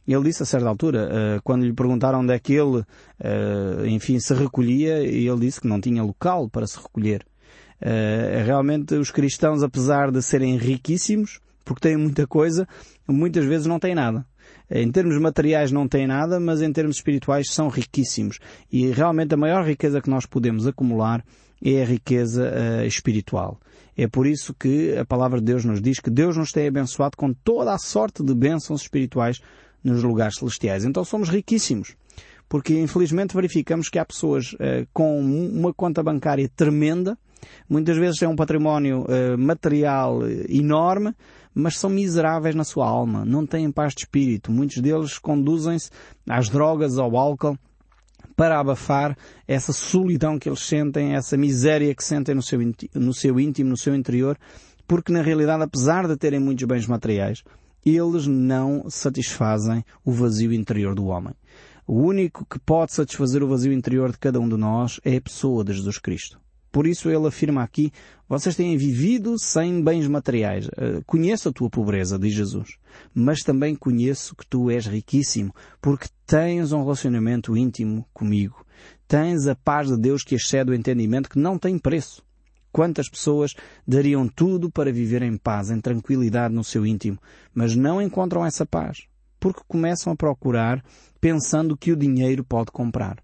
ele 0.07 0.23
disse 0.23 0.41
a 0.41 0.45
certa 0.45 0.69
altura, 0.69 1.09
eh, 1.11 1.39
quando 1.43 1.65
lhe 1.65 1.73
perguntaram 1.73 2.21
onde 2.21 2.33
é 2.33 2.39
que 2.39 2.53
ele, 2.53 2.81
eh, 3.19 3.87
enfim, 3.87 4.17
se 4.21 4.33
recolhia, 4.33 4.99
ele 4.99 5.39
disse 5.41 5.59
que 5.59 5.67
não 5.67 5.81
tinha 5.81 6.01
local 6.01 6.49
para 6.49 6.65
se 6.65 6.77
recolher. 6.77 7.25
Eh, 7.81 8.41
realmente 8.45 8.95
os 8.95 9.11
cristãos, 9.11 9.63
apesar 9.63 10.11
de 10.11 10.21
serem 10.21 10.55
riquíssimos, 10.55 11.41
porque 11.65 11.89
têm 11.89 11.97
muita 11.97 12.25
coisa, 12.25 12.65
muitas 13.05 13.43
vezes 13.43 13.67
não 13.67 13.79
têm 13.79 13.93
nada. 13.93 14.25
Em 14.75 14.91
termos 14.91 15.19
materiais 15.19 15.71
não 15.71 15.87
têm 15.87 16.07
nada, 16.07 16.39
mas 16.39 16.59
em 16.59 16.73
termos 16.73 16.95
espirituais 16.95 17.51
são 17.51 17.67
riquíssimos. 17.67 18.39
E 18.71 18.87
realmente 18.87 19.35
a 19.35 19.37
maior 19.37 19.63
riqueza 19.63 20.01
que 20.01 20.09
nós 20.09 20.25
podemos 20.25 20.65
acumular 20.65 21.23
é 21.63 21.83
a 21.83 21.85
riqueza 21.85 22.51
uh, 22.51 22.83
espiritual. 22.83 23.59
É 23.95 24.07
por 24.07 24.25
isso 24.25 24.51
que 24.51 24.97
a 24.97 25.05
palavra 25.05 25.39
de 25.39 25.45
Deus 25.45 25.63
nos 25.63 25.79
diz 25.79 25.99
que 25.99 26.09
Deus 26.09 26.35
nos 26.35 26.51
tem 26.51 26.67
abençoado 26.67 27.15
com 27.15 27.31
toda 27.31 27.71
a 27.71 27.77
sorte 27.77 28.23
de 28.23 28.33
bênçãos 28.33 28.81
espirituais 28.81 29.39
nos 29.83 30.01
lugares 30.01 30.37
celestiais. 30.37 30.85
Então 30.85 31.05
somos 31.05 31.29
riquíssimos. 31.29 31.95
Porque 32.49 32.79
infelizmente 32.79 33.35
verificamos 33.35 33.89
que 33.89 33.99
há 33.99 34.05
pessoas 34.05 34.53
uh, 34.53 34.87
com 34.91 35.19
uma 35.19 35.71
conta 35.71 36.01
bancária 36.01 36.49
tremenda, 36.55 37.15
muitas 37.69 37.97
vezes 37.97 38.19
têm 38.19 38.27
um 38.27 38.35
património 38.35 39.03
uh, 39.03 39.37
material 39.37 40.21
enorme, 40.49 41.13
mas 41.53 41.77
são 41.77 41.89
miseráveis 41.89 42.55
na 42.55 42.63
sua 42.63 42.87
alma, 42.87 43.23
não 43.25 43.45
têm 43.45 43.71
paz 43.71 43.93
de 43.93 44.01
espírito. 44.01 44.51
Muitos 44.51 44.81
deles 44.81 45.17
conduzem-se 45.17 45.89
às 46.27 46.49
drogas, 46.49 46.97
ao 46.97 47.15
álcool, 47.15 47.57
para 48.35 48.59
abafar 48.59 49.15
essa 49.47 49.71
solidão 49.71 50.39
que 50.39 50.49
eles 50.49 50.61
sentem, 50.61 51.13
essa 51.13 51.37
miséria 51.37 51.93
que 51.93 52.03
sentem 52.03 52.35
no 52.35 52.41
seu 53.13 53.39
íntimo, 53.39 53.69
no 53.69 53.77
seu 53.77 53.95
interior, 53.95 54.37
porque 54.87 55.11
na 55.11 55.21
realidade, 55.21 55.63
apesar 55.63 56.07
de 56.07 56.17
terem 56.17 56.39
muitos 56.39 56.65
bens 56.65 56.87
materiais, 56.87 57.43
eles 57.85 58.27
não 58.27 58.89
satisfazem 58.89 59.83
o 60.03 60.11
vazio 60.11 60.53
interior 60.53 60.95
do 60.95 61.05
homem. 61.05 61.33
O 61.85 62.01
único 62.01 62.45
que 62.45 62.57
pode 62.59 62.93
satisfazer 62.93 63.43
o 63.43 63.47
vazio 63.47 63.73
interior 63.73 64.11
de 64.11 64.17
cada 64.17 64.39
um 64.39 64.47
de 64.47 64.55
nós 64.55 64.99
é 65.03 65.17
a 65.17 65.21
pessoa 65.21 65.63
de 65.63 65.73
Jesus 65.73 65.97
Cristo. 65.97 66.42
Por 66.73 66.87
isso 66.87 67.07
ele 67.07 67.27
afirma 67.27 67.61
aqui, 67.61 67.91
vocês 68.27 68.55
têm 68.55 68.75
vivido 68.75 69.37
sem 69.37 69.83
bens 69.83 70.07
materiais. 70.07 70.65
Uh, 70.69 71.03
conheço 71.05 71.49
a 71.49 71.53
tua 71.53 71.69
pobreza, 71.69 72.17
diz 72.17 72.33
Jesus, 72.33 72.77
mas 73.13 73.43
também 73.43 73.75
conheço 73.75 74.35
que 74.35 74.43
tu 74.43 74.71
és 74.71 74.87
riquíssimo, 74.87 75.53
porque 75.79 76.07
tens 76.25 76.71
um 76.71 76.81
relacionamento 76.81 77.55
íntimo 77.55 78.03
comigo. 78.11 78.65
Tens 79.07 79.45
a 79.45 79.53
paz 79.53 79.87
de 79.87 79.97
Deus 79.97 80.23
que 80.23 80.33
excede 80.33 80.71
o 80.71 80.73
entendimento 80.73 81.29
que 81.29 81.37
não 81.37 81.59
tem 81.59 81.77
preço. 81.77 82.23
Quantas 82.71 83.07
pessoas 83.07 83.53
dariam 83.87 84.27
tudo 84.27 84.71
para 84.71 84.91
viver 84.91 85.21
em 85.21 85.37
paz, 85.37 85.69
em 85.69 85.79
tranquilidade 85.79 86.55
no 86.55 86.63
seu 86.63 86.87
íntimo, 86.87 87.19
mas 87.53 87.75
não 87.75 88.01
encontram 88.01 88.43
essa 88.43 88.65
paz, 88.65 89.03
porque 89.39 89.61
começam 89.67 90.11
a 90.11 90.15
procurar 90.15 90.83
pensando 91.21 91.77
que 91.77 91.91
o 91.91 91.95
dinheiro 91.95 92.43
pode 92.43 92.71
comprar. 92.71 93.23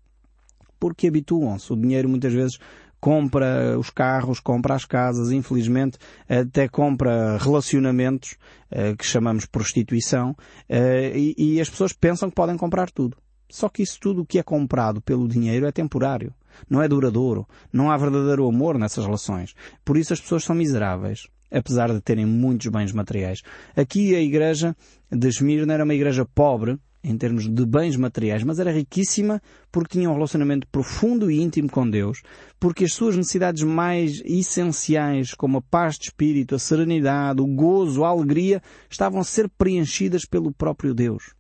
Porque 0.80 1.08
habituam-se. 1.08 1.74
O 1.74 1.76
dinheiro 1.76 2.08
muitas 2.08 2.32
vezes 2.32 2.60
compra 3.00 3.78
os 3.78 3.90
carros, 3.90 4.40
compra 4.40 4.76
as 4.76 4.86
casas, 4.86 5.32
infelizmente 5.32 5.98
até 6.28 6.68
compra 6.68 7.38
relacionamentos, 7.38 8.36
eh, 8.70 8.96
que 8.96 9.06
chamamos 9.06 9.46
prostituição, 9.46 10.36
eh, 10.68 11.14
e 11.16 11.60
as 11.60 11.70
pessoas 11.70 11.94
pensam 11.94 12.30
que 12.30 12.36
podem 12.36 12.58
comprar 12.58 12.92
tudo. 12.92 13.18
Só 13.50 13.68
que 13.68 13.82
isso 13.82 14.00
tudo 14.00 14.26
que 14.26 14.38
é 14.38 14.44
comprado 14.44 15.02
pelo 15.02 15.28
dinheiro 15.28 15.66
é 15.66 15.72
temporário. 15.72 16.34
Não 16.70 16.82
é 16.82 16.88
duradouro. 16.88 17.48
Não 17.74 17.90
há 17.90 17.98
verdadeiro 17.98 18.48
amor 18.48 18.78
nessas 18.78 19.06
relações. 19.06 19.56
Por 19.84 19.98
isso 19.98 20.14
as 20.14 20.22
pessoas 20.22 20.44
são 20.44 20.56
miseráveis. 20.56 21.28
Apesar 21.52 21.92
de 21.92 22.00
terem 22.00 22.28
muitos 22.28 22.68
bens 22.68 22.92
materiais. 22.92 23.42
Aqui 23.76 24.16
a 24.16 24.22
igreja 24.22 24.76
de 25.12 25.28
Esmirna 25.28 25.74
era 25.74 25.84
uma 25.84 25.96
igreja 25.96 26.24
pobre, 26.24 26.78
em 27.04 27.18
termos 27.18 27.48
de 27.48 27.66
bens 27.66 27.96
materiais, 27.96 28.44
mas 28.44 28.60
era 28.60 28.72
riquíssima 28.72 29.42
porque 29.72 29.98
tinha 29.98 30.10
um 30.10 30.14
relacionamento 30.14 30.68
profundo 30.68 31.32
e 31.32 31.42
íntimo 31.42 31.70
com 31.70 31.90
Deus, 31.90 32.22
porque 32.60 32.86
as 32.86 32.94
suas 32.94 33.16
necessidades 33.16 33.64
mais 33.64 34.22
essenciais, 34.26 35.34
como 35.34 35.60
a 35.60 35.62
paz 35.62 35.98
de 35.98 36.06
espírito, 36.06 36.56
a 36.56 36.60
serenidade, 36.60 37.42
o 37.42 37.48
gozo, 37.48 38.04
a 38.04 38.10
alegria, 38.10 38.62
estavam 38.90 39.22
a 39.22 39.24
ser 39.24 39.50
preenchidas 39.50 40.26
pelo 40.26 40.52
próprio 40.52 40.94
Deus. 40.94 41.34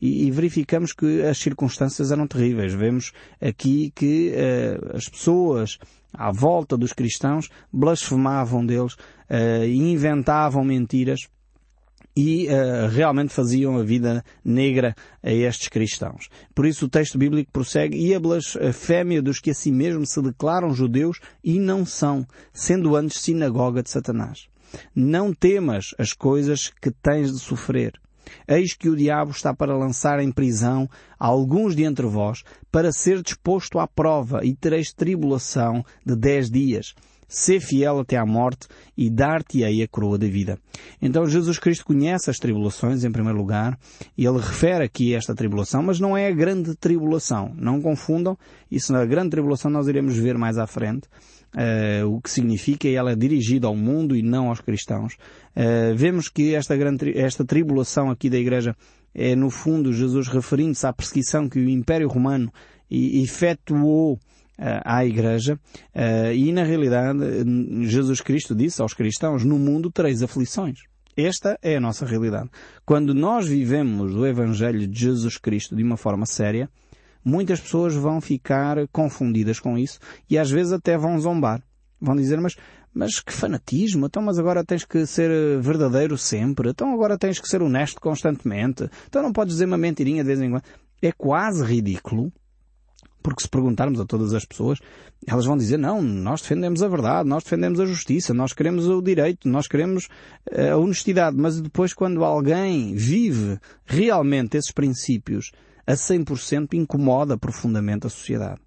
E, 0.00 0.26
e 0.26 0.30
verificamos 0.30 0.92
que 0.92 1.22
as 1.22 1.38
circunstâncias 1.38 2.10
eram 2.10 2.26
terríveis. 2.26 2.74
Vemos 2.74 3.12
aqui 3.40 3.92
que 3.94 4.32
uh, 4.32 4.96
as 4.96 5.08
pessoas 5.08 5.78
à 6.12 6.30
volta 6.30 6.76
dos 6.76 6.92
cristãos 6.92 7.48
blasfemavam 7.72 8.66
deles 8.66 8.94
uh, 8.94 9.64
e 9.64 9.78
inventavam 9.92 10.64
mentiras 10.64 11.20
e 12.16 12.46
uh, 12.46 12.88
realmente 12.88 13.32
faziam 13.32 13.76
a 13.76 13.82
vida 13.82 14.24
negra 14.44 14.94
a 15.22 15.32
estes 15.32 15.68
cristãos. 15.68 16.28
Por 16.54 16.66
isso 16.66 16.86
o 16.86 16.88
texto 16.88 17.18
bíblico 17.18 17.50
prossegue 17.52 17.96
e 17.96 18.14
a 18.14 18.20
blasfémia 18.20 19.22
dos 19.22 19.40
que 19.40 19.50
a 19.50 19.54
si 19.54 19.72
mesmo 19.72 20.06
se 20.06 20.20
declaram 20.20 20.74
judeus 20.74 21.20
e 21.42 21.58
não 21.58 21.84
são, 21.84 22.26
sendo 22.52 22.94
antes 22.96 23.20
sinagoga 23.20 23.82
de 23.82 23.90
Satanás. 23.90 24.46
Não 24.94 25.32
temas 25.32 25.94
as 25.98 26.12
coisas 26.12 26.70
que 26.80 26.90
tens 26.90 27.32
de 27.32 27.38
sofrer. 27.38 27.92
Eis 28.46 28.74
que 28.74 28.88
o 28.88 28.96
diabo 28.96 29.30
está 29.30 29.52
para 29.52 29.76
lançar 29.76 30.20
em 30.20 30.30
prisão 30.30 30.88
alguns 31.18 31.74
de 31.76 31.84
entre 31.84 32.06
vós, 32.06 32.42
para 32.70 32.92
ser 32.92 33.22
disposto 33.22 33.78
à 33.78 33.86
prova, 33.86 34.44
e 34.44 34.54
tereis 34.54 34.92
tribulação 34.92 35.84
de 36.04 36.16
dez 36.16 36.50
dias 36.50 36.94
ser 37.32 37.60
fiel 37.60 38.00
até 38.00 38.16
à 38.16 38.26
morte 38.26 38.68
e 38.96 39.10
dar-te-ei 39.10 39.82
a 39.82 39.88
coroa 39.88 40.18
da 40.18 40.26
vida. 40.26 40.58
Então 41.00 41.26
Jesus 41.26 41.58
Cristo 41.58 41.84
conhece 41.84 42.30
as 42.30 42.38
tribulações, 42.38 43.04
em 43.04 43.10
primeiro 43.10 43.38
lugar, 43.38 43.78
e 44.16 44.26
ele 44.26 44.38
refere 44.38 44.84
aqui 44.84 45.14
esta 45.14 45.34
tribulação, 45.34 45.82
mas 45.82 45.98
não 45.98 46.16
é 46.16 46.28
a 46.28 46.32
grande 46.32 46.76
tribulação. 46.76 47.52
Não 47.56 47.80
confundam, 47.80 48.36
isso 48.70 48.92
na 48.92 49.04
grande 49.04 49.30
tribulação 49.30 49.70
nós 49.70 49.88
iremos 49.88 50.16
ver 50.16 50.36
mais 50.36 50.58
à 50.58 50.66
frente. 50.66 51.08
Uh, 51.54 52.06
o 52.08 52.20
que 52.20 52.30
significa 52.30 52.88
ela 52.88 53.12
é 53.12 53.16
dirigida 53.16 53.66
ao 53.66 53.76
mundo 53.76 54.16
e 54.16 54.22
não 54.22 54.48
aos 54.48 54.60
cristãos. 54.60 55.14
Uh, 55.54 55.94
vemos 55.94 56.28
que 56.28 56.54
esta, 56.54 56.74
grande, 56.76 57.18
esta 57.18 57.44
tribulação 57.44 58.10
aqui 58.10 58.30
da 58.30 58.38
Igreja 58.38 58.74
é, 59.14 59.36
no 59.36 59.50
fundo, 59.50 59.92
Jesus 59.92 60.28
referindo-se 60.28 60.86
à 60.86 60.92
perseguição 60.92 61.48
que 61.48 61.58
o 61.58 61.68
Império 61.68 62.08
Romano 62.08 62.50
efetuou 62.90 64.18
à 64.58 65.04
Igreja 65.04 65.58
eh, 65.94 66.34
e 66.34 66.52
na 66.52 66.62
realidade 66.62 67.18
Jesus 67.84 68.20
Cristo 68.20 68.54
disse 68.54 68.80
aos 68.80 68.94
cristãos, 68.94 69.44
no 69.44 69.58
mundo 69.58 69.90
tereis 69.90 70.22
aflições. 70.22 70.80
Esta 71.16 71.58
é 71.60 71.76
a 71.76 71.80
nossa 71.80 72.06
realidade. 72.06 72.48
Quando 72.86 73.12
nós 73.12 73.46
vivemos 73.46 74.14
o 74.14 74.26
Evangelho 74.26 74.86
de 74.86 74.98
Jesus 74.98 75.36
Cristo 75.36 75.76
de 75.76 75.82
uma 75.82 75.96
forma 75.96 76.24
séria, 76.24 76.70
muitas 77.24 77.60
pessoas 77.60 77.94
vão 77.94 78.20
ficar 78.20 78.88
confundidas 78.88 79.60
com 79.60 79.76
isso 79.76 79.98
e 80.28 80.38
às 80.38 80.50
vezes 80.50 80.72
até 80.72 80.96
vão 80.96 81.18
zombar. 81.18 81.62
Vão 82.00 82.16
dizer, 82.16 82.40
mas, 82.40 82.56
mas 82.94 83.20
que 83.20 83.32
fanatismo, 83.32 84.06
então 84.06 84.22
mas 84.22 84.38
agora 84.38 84.64
tens 84.64 84.84
que 84.84 85.06
ser 85.06 85.30
verdadeiro 85.60 86.16
sempre, 86.16 86.70
então 86.70 86.92
agora 86.92 87.18
tens 87.18 87.38
que 87.38 87.48
ser 87.48 87.62
honesto 87.62 88.00
constantemente, 88.00 88.88
então 89.06 89.22
não 89.22 89.32
podes 89.32 89.54
dizer 89.54 89.66
uma 89.66 89.78
mentirinha 89.78 90.22
de 90.22 90.28
vez 90.28 90.40
em 90.40 90.50
quando. 90.50 90.64
É 91.00 91.12
quase 91.12 91.64
ridículo 91.64 92.32
porque 93.22 93.42
se 93.42 93.48
perguntarmos 93.48 94.00
a 94.00 94.04
todas 94.04 94.34
as 94.34 94.44
pessoas, 94.44 94.78
elas 95.26 95.44
vão 95.46 95.56
dizer, 95.56 95.78
não, 95.78 96.02
nós 96.02 96.42
defendemos 96.42 96.82
a 96.82 96.88
verdade, 96.88 97.28
nós 97.28 97.44
defendemos 97.44 97.80
a 97.80 97.86
justiça, 97.86 98.34
nós 98.34 98.52
queremos 98.52 98.88
o 98.88 99.00
direito, 99.00 99.48
nós 99.48 99.66
queremos 99.66 100.08
eh, 100.50 100.70
a 100.70 100.76
honestidade. 100.76 101.36
Mas 101.36 101.60
depois 101.60 101.94
quando 101.94 102.24
alguém 102.24 102.94
vive 102.94 103.58
realmente 103.84 104.56
esses 104.56 104.72
princípios 104.72 105.52
a 105.86 105.94
100% 105.94 106.74
incomoda 106.74 107.36
profundamente 107.36 108.06
a 108.06 108.10
sociedade. 108.10 108.60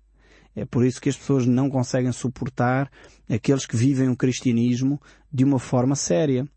É 0.55 0.63
por 0.63 0.85
isso 0.85 1.01
que 1.01 1.09
as 1.09 1.17
pessoas 1.17 1.45
não 1.45 1.69
conseguem 1.69 2.11
suportar 2.11 2.89
aqueles 3.29 3.65
que 3.65 3.75
vivem 3.75 4.09
o 4.09 4.15
cristianismo 4.15 5.01
de 5.31 5.43
uma 5.43 5.59
forma 5.59 5.95
séria 5.95 6.47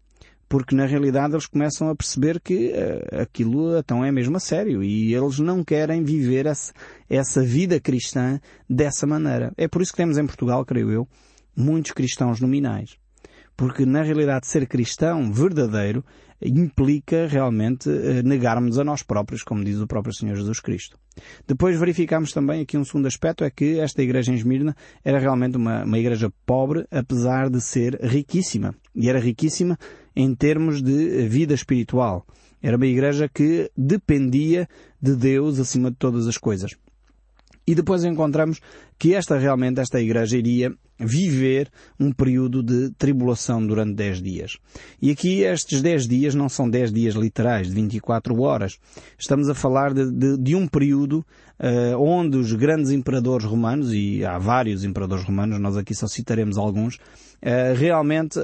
porque 0.49 0.75
na 0.75 0.87
realidade 0.87 1.35
eles 1.35 1.47
começam 1.47 1.90
a 1.90 1.95
perceber 1.95 2.40
que 2.40 2.73
uh, 2.73 3.21
aquilo 3.21 3.76
então 3.76 4.05
é 4.05 4.11
mesmo 4.11 4.37
a 4.37 4.40
sério 4.40 4.83
e 4.83 5.14
eles 5.14 5.38
não 5.38 5.62
querem 5.62 6.02
viver 6.02 6.47
essa, 6.47 6.73
essa 7.09 7.43
vida 7.43 7.78
cristã 7.78 8.40
dessa 8.69 9.07
maneira. 9.07 9.52
É 9.57 9.69
por 9.69 9.83
isso 9.83 9.93
que 9.93 9.99
temos 9.99 10.17
em 10.17 10.26
Portugal, 10.26 10.64
creio 10.64 10.90
eu, 10.90 11.09
muitos 11.55 11.93
cristãos 11.93 12.40
nominais. 12.40 12.97
Porque 13.57 13.85
na 13.85 14.02
realidade 14.02 14.47
ser 14.47 14.67
cristão 14.67 15.33
verdadeiro 15.33 16.05
implica 16.40 17.26
realmente 17.26 17.88
uh, 17.88 18.23
negarmos 18.25 18.78
a 18.78 18.85
nós 18.85 19.02
próprios, 19.02 19.43
como 19.43 19.64
diz 19.64 19.81
o 19.81 19.87
próprio 19.87 20.14
Senhor 20.14 20.37
Jesus 20.37 20.61
Cristo. 20.61 20.97
Depois 21.47 21.78
verificamos 21.78 22.33
também 22.33 22.62
aqui 22.62 22.78
um 22.78 22.85
segundo 22.85 23.07
aspecto, 23.07 23.45
é 23.45 23.50
que 23.50 23.81
esta 23.81 24.02
igreja 24.02 24.33
em 24.33 24.37
Esmirna 24.37 24.76
era 25.05 25.19
realmente 25.19 25.57
uma, 25.57 25.85
uma 25.85 25.99
igreja 25.99 26.33
pobre, 26.47 26.87
apesar 26.90 27.50
de 27.50 27.61
ser 27.61 27.99
riquíssima. 28.00 28.75
E 28.95 29.09
era 29.09 29.19
riquíssima 29.19 29.76
em 30.19 30.35
termos 30.35 30.83
de 30.83 31.29
vida 31.29 31.55
espiritual. 31.55 32.27
Era 32.61 32.77
uma 32.77 32.89
igreja 32.89 33.31
que 33.33 33.71
dependia 33.77 34.69
de 35.01 35.15
Deus 35.15 35.61
acima 35.61 35.93
de 35.93 35.97
todas 35.97 36.27
as 36.27 36.37
coisas. 36.37 36.73
E 37.65 37.73
depois 37.73 38.03
encontramos 38.03 38.61
que 38.99 39.15
esta 39.15 39.39
realmente, 39.39 39.81
esta 39.81 40.01
igreja 40.01 40.37
iria 40.37 40.75
viver 40.99 41.71
um 42.01 42.11
período 42.11 42.65
de 42.65 42.91
tribulação 42.99 43.65
durante 43.65 43.95
10 43.95 44.21
dias. 44.23 44.59
E 45.01 45.13
aqui 45.13 45.43
estes 45.43 45.81
10 45.81 46.09
dias 46.09 46.35
não 46.35 46.49
são 46.49 46.69
10 46.69 46.93
dias 46.93 47.15
literais, 47.15 47.69
de 47.69 47.75
24 47.75 48.41
horas. 48.41 48.77
Estamos 49.17 49.49
a 49.49 49.55
falar 49.55 49.95
de, 49.95 50.11
de, 50.11 50.37
de 50.37 50.57
um 50.57 50.67
período 50.67 51.25
onde 51.99 52.37
os 52.37 52.53
grandes 52.53 52.91
imperadores 52.91 53.45
romanos, 53.45 53.93
e 53.93 54.25
há 54.25 54.38
vários 54.38 54.85
imperadores 54.85 55.25
romanos, 55.25 55.59
nós 55.59 55.77
aqui 55.77 55.95
só 55.95 56.07
citaremos 56.07 56.57
alguns, 56.57 56.99
realmente 57.77 58.38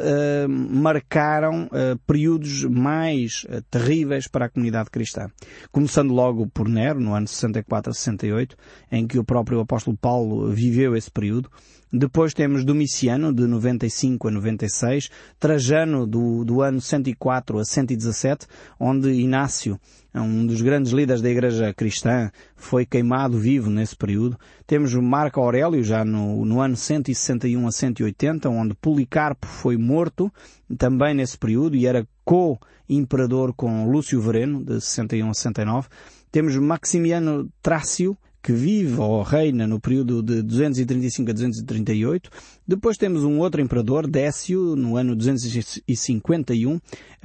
marcaram 0.49 1.69
períodos 2.07 2.65
mais 2.65 3.47
terríveis 3.71 4.27
para 4.27 4.47
a 4.47 4.49
comunidade 4.49 4.91
cristã. 4.91 5.29
Começando 5.71 6.13
logo 6.13 6.49
por 6.49 6.69
Nero, 6.69 7.01
no 7.01 7.15
ano 7.15 7.29
64 7.29 7.91
a 7.91 7.95
68, 7.95 8.57
em 8.91 9.07
que 9.07 9.19
o 9.19 9.25
próprio 9.25 9.61
apóstolo 9.61 9.97
Paulo 9.97 10.51
viveu 10.51 10.97
esse 10.97 11.11
período. 11.11 11.49
Depois 11.97 12.35
temos 12.35 12.65
Domiciano, 12.65 13.33
de 13.33 13.47
95 13.47 14.27
a 14.27 14.31
96, 14.33 15.09
Trajano, 15.39 16.05
do, 16.05 16.45
do 16.45 16.61
ano 16.61 16.81
104 16.81 17.59
a 17.61 17.65
117, 17.65 18.49
onde 18.81 19.13
Inácio, 19.13 19.79
um 20.21 20.47
dos 20.47 20.63
grandes 20.63 20.93
líderes 20.93 21.21
da 21.21 21.31
Igreja 21.31 21.75
Cristã, 21.75 22.31
foi 22.55 22.87
queimado 22.87 23.39
vivo 23.39 23.69
nesse 23.69 23.97
período. 23.97 24.39
Temos 24.67 24.95
Marco 24.95 25.41
Aurélio, 25.41 25.83
já 25.83 26.05
no, 26.05 26.45
no 26.45 26.61
ano 26.61 26.77
161 26.77 27.67
a 27.67 27.73
180, 27.73 28.49
onde 28.49 28.75
Policarpo 28.75 29.47
foi 29.47 29.77
morto, 29.77 30.33
também 30.79 31.15
nesse 31.15 31.37
período, 31.37 31.77
e 31.77 31.87
era 31.87 32.07
co-imperador 32.25 33.53
com 33.55 33.91
Lúcio 33.91 34.21
Vereno, 34.21 34.65
de 34.65 34.81
61 34.81 35.31
a 35.31 35.35
69. 35.35 35.89
Temos 36.31 36.57
Maximiano 36.57 37.51
Trácio, 37.61 38.17
que 38.45 38.53
vive 38.53 39.01
ou 39.01 39.23
reina 39.23 39.67
no 39.67 39.81
período 39.81 40.23
de 40.23 40.43
235 40.43 41.31
a 41.31 41.33
238. 41.33 42.31
Depois 42.69 42.99
temos 42.99 43.25
um 43.25 43.39
outro 43.39 43.63
imperador, 43.63 44.07
Décio, 44.07 44.77
no 44.77 44.99
ano 44.99 45.17
251, 45.17 46.79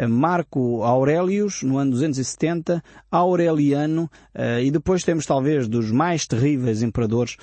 Marco 0.10 0.82
Aurelius, 0.82 1.62
no 1.62 1.78
ano 1.78 1.92
270, 1.92 2.82
Aureliano, 3.12 4.10
eh, 4.34 4.64
e 4.64 4.72
depois 4.72 5.04
temos 5.04 5.26
talvez 5.26 5.68
dos 5.68 5.92
mais 5.92 6.26
terríveis 6.26 6.82
imperadores 6.82 7.36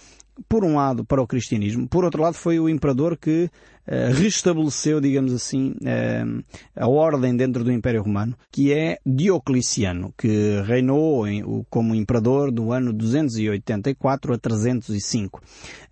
por 0.49 0.65
um 0.65 0.77
lado, 0.77 1.05
para 1.05 1.23
o 1.23 1.27
cristianismo, 1.27 1.89
por 1.89 2.05
outro 2.05 2.23
lado, 2.23 2.35
foi 2.35 2.61
o 2.61 2.69
imperador 2.69 3.17
que 3.17 3.45
uh, 3.45 4.13
restabeleceu, 4.13 5.01
digamos 5.01 5.33
assim, 5.33 5.75
uh, 5.81 6.45
a 6.77 6.87
ordem 6.87 7.35
dentro 7.35 7.65
do 7.65 7.73
Império 7.73 8.03
Romano, 8.03 8.37
que 8.51 8.73
é 8.73 8.99
Diocleciano, 9.05 10.13
que 10.17 10.61
reinou 10.67 11.27
em, 11.27 11.43
como 11.71 11.95
imperador 11.95 12.51
do 12.51 12.71
ano 12.71 12.93
284 12.93 14.35
a 14.35 14.39
305. 14.39 15.39
Uh, 15.39 15.43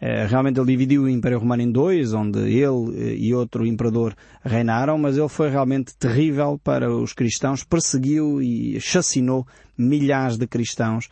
eh, 0.01 0.27
realmente 0.27 0.59
ele 0.59 0.67
dividiu 0.67 1.03
o 1.05 1.09
Império 1.09 1.39
Romano 1.39 1.63
em 1.63 1.73
dois, 1.73 2.13
onde 2.13 2.41
ele 2.41 3.17
e 3.17 3.35
outro 3.35 3.67
imperador 3.67 4.15
reinaram, 4.45 4.99
mas 4.99 5.17
ele 5.17 5.29
foi 5.29 5.49
realmente 5.49 5.97
terrível 5.97 6.61
para 6.63 6.95
os 6.95 7.13
cristãos, 7.13 7.65
perseguiu 7.65 8.43
e 8.43 8.79
chacinou 8.81 9.47
milhares 9.77 10.37
de 10.37 10.47
cristãos 10.47 11.09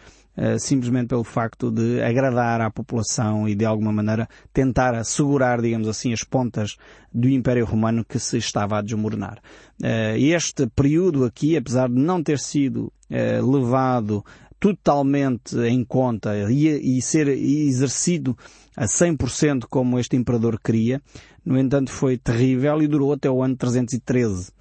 simplesmente 0.58 1.08
pelo 1.08 1.24
facto 1.24 1.70
de 1.70 2.00
agradar 2.02 2.60
à 2.60 2.70
população 2.70 3.48
e 3.48 3.54
de 3.54 3.66
alguma 3.66 3.92
maneira 3.92 4.28
tentar 4.52 4.94
assegurar, 4.94 5.60
digamos 5.60 5.86
assim, 5.88 6.12
as 6.12 6.24
pontas 6.24 6.76
do 7.12 7.28
Império 7.28 7.64
Romano 7.64 8.04
que 8.04 8.18
se 8.18 8.38
estava 8.38 8.78
a 8.78 8.82
desmoronar. 8.82 9.38
Uh, 9.80 10.16
este 10.16 10.66
período 10.68 11.24
aqui, 11.24 11.56
apesar 11.56 11.88
de 11.88 11.96
não 11.96 12.22
ter 12.22 12.38
sido 12.38 12.92
uh, 13.10 13.50
levado 13.50 14.24
totalmente 14.58 15.56
em 15.58 15.84
conta 15.84 16.34
e, 16.48 16.96
e 16.98 17.02
ser 17.02 17.26
exercido 17.28 18.38
a 18.76 18.84
100% 18.84 19.64
como 19.68 19.98
este 19.98 20.16
imperador 20.16 20.58
queria, 20.62 21.02
no 21.44 21.58
entanto 21.58 21.90
foi 21.90 22.16
terrível 22.16 22.80
e 22.80 22.86
durou 22.86 23.12
até 23.12 23.28
o 23.28 23.42
ano 23.42 23.56
313. 23.56 24.52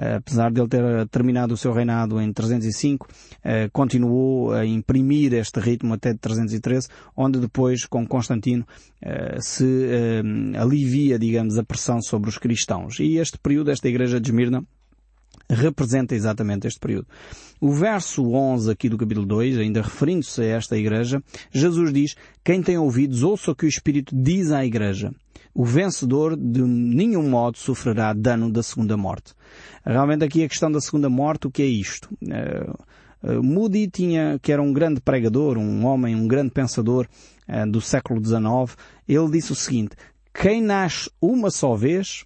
Eh, 0.00 0.14
apesar 0.14 0.52
de 0.52 0.60
ele 0.60 0.68
ter 0.68 1.08
terminado 1.08 1.54
o 1.54 1.56
seu 1.56 1.72
reinado 1.72 2.20
em 2.20 2.32
305, 2.32 3.08
eh, 3.42 3.68
continuou 3.72 4.52
a 4.52 4.64
imprimir 4.64 5.34
este 5.34 5.58
ritmo 5.58 5.94
até 5.94 6.14
313, 6.14 6.88
onde 7.16 7.40
depois, 7.40 7.84
com 7.84 8.06
Constantino, 8.06 8.64
eh, 9.02 9.38
se 9.40 10.22
alivia, 10.56 11.18
digamos, 11.18 11.58
a 11.58 11.64
pressão 11.64 12.00
sobre 12.00 12.28
os 12.28 12.38
cristãos. 12.38 13.00
E 13.00 13.16
este 13.16 13.38
período, 13.38 13.72
esta 13.72 13.88
igreja 13.88 14.20
de 14.20 14.28
Esmirna, 14.30 14.64
representa 15.50 16.14
exatamente 16.14 16.66
este 16.66 16.78
período. 16.78 17.06
O 17.60 17.72
verso 17.72 18.30
11 18.30 18.70
aqui 18.70 18.88
do 18.88 18.98
capítulo 18.98 19.26
2, 19.26 19.58
ainda 19.58 19.82
referindo-se 19.82 20.42
a 20.42 20.44
esta 20.44 20.76
igreja, 20.76 21.22
Jesus 21.50 21.92
diz, 21.92 22.14
quem 22.44 22.62
tem 22.62 22.78
ouvidos 22.78 23.22
ouça 23.22 23.50
o 23.50 23.54
que 23.54 23.66
o 23.66 23.68
Espírito 23.68 24.14
diz 24.14 24.52
à 24.52 24.64
igreja 24.64 25.12
o 25.54 25.64
vencedor 25.64 26.36
de 26.36 26.62
nenhum 26.62 27.28
modo 27.28 27.58
sofrerá 27.58 28.12
dano 28.12 28.50
da 28.50 28.62
segunda 28.62 28.96
morte. 28.96 29.34
Realmente 29.84 30.24
aqui 30.24 30.44
a 30.44 30.48
questão 30.48 30.70
da 30.70 30.80
segunda 30.80 31.08
morte, 31.08 31.46
o 31.46 31.50
que 31.50 31.62
é 31.62 31.66
isto? 31.66 32.08
Uh, 32.22 33.42
Moody 33.42 33.88
tinha, 33.88 34.38
que 34.40 34.52
era 34.52 34.62
um 34.62 34.72
grande 34.72 35.00
pregador, 35.00 35.58
um 35.58 35.84
homem, 35.84 36.14
um 36.14 36.28
grande 36.28 36.50
pensador 36.50 37.08
uh, 37.48 37.70
do 37.70 37.80
século 37.80 38.24
XIX, 38.24 38.76
ele 39.08 39.30
disse 39.30 39.52
o 39.52 39.56
seguinte, 39.56 39.96
quem 40.32 40.62
nasce 40.62 41.10
uma 41.20 41.50
só 41.50 41.74
vez 41.74 42.24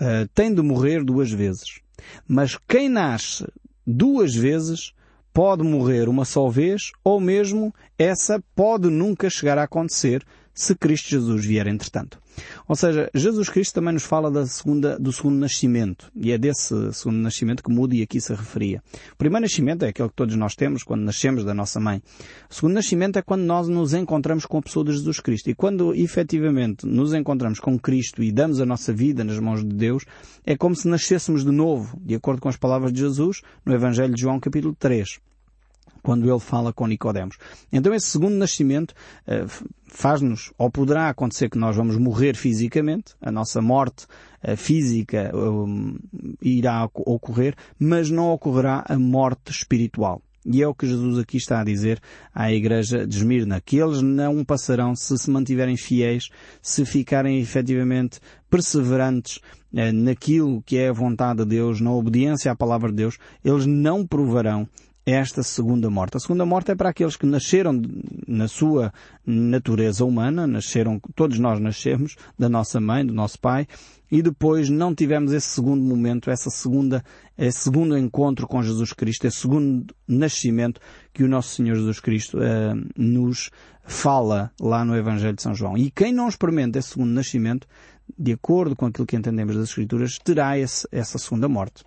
uh, 0.00 0.28
tem 0.34 0.52
de 0.52 0.60
morrer 0.60 1.02
duas 1.02 1.30
vezes. 1.30 1.80
Mas 2.28 2.58
quem 2.68 2.88
nasce 2.88 3.46
duas 3.86 4.34
vezes 4.34 4.92
pode 5.32 5.62
morrer 5.62 6.08
uma 6.08 6.24
só 6.24 6.48
vez 6.48 6.92
ou 7.02 7.20
mesmo 7.20 7.74
essa 7.98 8.42
pode 8.54 8.88
nunca 8.88 9.28
chegar 9.28 9.58
a 9.58 9.64
acontecer 9.64 10.24
se 10.52 10.74
Cristo 10.74 11.10
Jesus 11.10 11.44
vier 11.44 11.66
entretanto. 11.66 12.20
Ou 12.66 12.74
seja, 12.74 13.10
Jesus 13.14 13.48
Cristo 13.48 13.74
também 13.74 13.94
nos 13.94 14.04
fala 14.04 14.30
da 14.30 14.46
segunda, 14.46 14.98
do 14.98 15.12
segundo 15.12 15.36
nascimento, 15.36 16.10
e 16.14 16.32
é 16.32 16.38
desse 16.38 16.92
segundo 16.92 17.18
nascimento 17.18 17.62
que 17.62 17.72
Moody 17.72 18.02
aqui 18.02 18.20
se 18.20 18.32
referia. 18.34 18.82
O 19.12 19.16
primeiro 19.16 19.42
nascimento 19.42 19.84
é 19.84 19.88
aquele 19.88 20.08
que 20.08 20.14
todos 20.14 20.34
nós 20.36 20.54
temos 20.54 20.82
quando 20.82 21.02
nascemos 21.02 21.44
da 21.44 21.54
nossa 21.54 21.78
mãe. 21.78 22.02
O 22.50 22.54
segundo 22.54 22.74
nascimento 22.74 23.18
é 23.18 23.22
quando 23.22 23.42
nós 23.42 23.68
nos 23.68 23.94
encontramos 23.94 24.46
com 24.46 24.58
a 24.58 24.62
pessoa 24.62 24.84
de 24.84 24.92
Jesus 24.92 25.20
Cristo. 25.20 25.50
E 25.50 25.54
quando 25.54 25.94
efetivamente 25.94 26.86
nos 26.86 27.12
encontramos 27.12 27.60
com 27.60 27.78
Cristo 27.78 28.22
e 28.22 28.32
damos 28.32 28.60
a 28.60 28.66
nossa 28.66 28.92
vida 28.92 29.24
nas 29.24 29.38
mãos 29.38 29.62
de 29.62 29.74
Deus, 29.74 30.04
é 30.44 30.56
como 30.56 30.74
se 30.74 30.88
nascêssemos 30.88 31.44
de 31.44 31.50
novo, 31.50 32.00
de 32.04 32.14
acordo 32.14 32.40
com 32.40 32.48
as 32.48 32.56
palavras 32.56 32.92
de 32.92 33.00
Jesus 33.00 33.42
no 33.64 33.74
Evangelho 33.74 34.14
de 34.14 34.20
João 34.20 34.40
capítulo 34.40 34.74
3 34.78 35.18
quando 36.04 36.30
ele 36.30 36.38
fala 36.38 36.72
com 36.72 36.86
Nicodemos. 36.86 37.38
Então 37.72 37.94
esse 37.94 38.06
segundo 38.06 38.34
nascimento 38.34 38.92
uh, 39.26 39.48
faz-nos, 39.86 40.52
ou 40.58 40.70
poderá 40.70 41.08
acontecer 41.08 41.48
que 41.48 41.58
nós 41.58 41.74
vamos 41.74 41.96
morrer 41.96 42.36
fisicamente, 42.36 43.14
a 43.22 43.32
nossa 43.32 43.62
morte 43.62 44.06
uh, 44.46 44.56
física 44.56 45.32
um, 45.34 45.96
irá 46.42 46.88
ocorrer, 46.94 47.56
mas 47.78 48.10
não 48.10 48.30
ocorrerá 48.30 48.84
a 48.86 48.98
morte 48.98 49.50
espiritual. 49.50 50.20
E 50.46 50.62
é 50.62 50.68
o 50.68 50.74
que 50.74 50.86
Jesus 50.86 51.18
aqui 51.18 51.38
está 51.38 51.60
a 51.60 51.64
dizer 51.64 51.98
à 52.34 52.52
igreja 52.52 53.06
de 53.06 53.16
Esmirna, 53.16 53.62
que 53.62 53.78
eles 53.78 54.02
não 54.02 54.44
passarão 54.44 54.94
se 54.94 55.16
se 55.16 55.30
mantiverem 55.30 55.74
fiéis, 55.74 56.28
se 56.60 56.84
ficarem 56.84 57.40
efetivamente 57.40 58.20
perseverantes 58.50 59.40
eh, 59.74 59.90
naquilo 59.90 60.62
que 60.62 60.76
é 60.76 60.88
a 60.90 60.92
vontade 60.92 61.38
de 61.38 61.46
Deus, 61.46 61.80
na 61.80 61.92
obediência 61.92 62.52
à 62.52 62.54
palavra 62.54 62.90
de 62.90 62.96
Deus, 62.96 63.16
eles 63.42 63.64
não 63.64 64.06
provarão 64.06 64.68
esta 65.06 65.42
segunda 65.42 65.90
morte. 65.90 66.16
A 66.16 66.20
segunda 66.20 66.46
morte 66.46 66.70
é 66.70 66.74
para 66.74 66.88
aqueles 66.88 67.16
que 67.16 67.26
nasceram 67.26 67.80
na 68.26 68.48
sua 68.48 68.92
natureza 69.26 70.04
humana, 70.04 70.46
nasceram, 70.46 70.98
todos 71.14 71.38
nós 71.38 71.60
nascemos 71.60 72.16
da 72.38 72.48
nossa 72.48 72.80
mãe, 72.80 73.04
do 73.04 73.12
nosso 73.12 73.38
pai, 73.38 73.66
e 74.10 74.22
depois 74.22 74.70
não 74.70 74.94
tivemos 74.94 75.32
esse 75.32 75.48
segundo 75.48 75.82
momento, 75.82 76.30
essa 76.30 76.48
segunda, 76.48 77.04
esse 77.36 77.60
segundo 77.60 77.98
encontro 77.98 78.46
com 78.46 78.62
Jesus 78.62 78.92
Cristo, 78.92 79.26
esse 79.26 79.38
segundo 79.38 79.94
nascimento 80.06 80.80
que 81.12 81.24
o 81.24 81.28
nosso 81.28 81.54
Senhor 81.54 81.74
Jesus 81.74 82.00
Cristo 82.00 82.38
uh, 82.38 82.88
nos 82.96 83.50
fala 83.82 84.50
lá 84.60 84.84
no 84.84 84.96
Evangelho 84.96 85.34
de 85.34 85.42
São 85.42 85.54
João. 85.54 85.76
E 85.76 85.90
quem 85.90 86.12
não 86.12 86.28
experimenta 86.28 86.78
esse 86.78 86.90
segundo 86.90 87.10
nascimento, 87.10 87.66
de 88.18 88.32
acordo 88.32 88.76
com 88.76 88.86
aquilo 88.86 89.06
que 89.06 89.16
entendemos 89.16 89.56
das 89.56 89.68
Escrituras, 89.68 90.18
terá 90.18 90.58
esse, 90.58 90.86
essa 90.92 91.18
segunda 91.18 91.48
morte. 91.48 91.84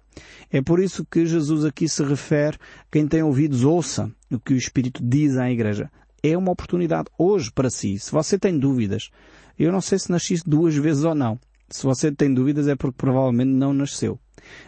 É 0.52 0.62
por 0.62 0.80
isso 0.80 1.06
que 1.06 1.26
Jesus 1.26 1.66
aqui 1.66 1.88
se 1.88 2.04
refere, 2.04 2.58
quem 2.92 3.08
tem 3.08 3.22
ouvidos 3.22 3.64
ouça 3.64 4.12
o 4.32 4.40
que 4.40 4.54
o 4.54 4.58
Espírito 4.58 5.02
diz 5.04 5.38
à 5.38 5.50
Igreja. 5.50 5.92
É 6.24 6.38
uma 6.38 6.52
oportunidade 6.52 7.10
hoje 7.18 7.52
para 7.52 7.70
si. 7.70 8.00
Se 8.00 8.12
você 8.12 8.38
tem 8.38 8.58
dúvidas, 8.58 9.10
eu 9.58 9.72
não 9.72 9.82
sei 9.82 10.00
se 10.00 10.12
nasci 10.12 10.36
duas 10.46 10.76
vezes 10.76 11.04
ou 11.04 11.16
não. 11.16 11.40
Se 11.70 11.84
você 11.84 12.12
tem 12.12 12.34
dúvidas 12.34 12.68
é 12.68 12.76
porque 12.76 12.98
provavelmente 12.98 13.52
não 13.52 13.74
nasceu. 13.74 14.20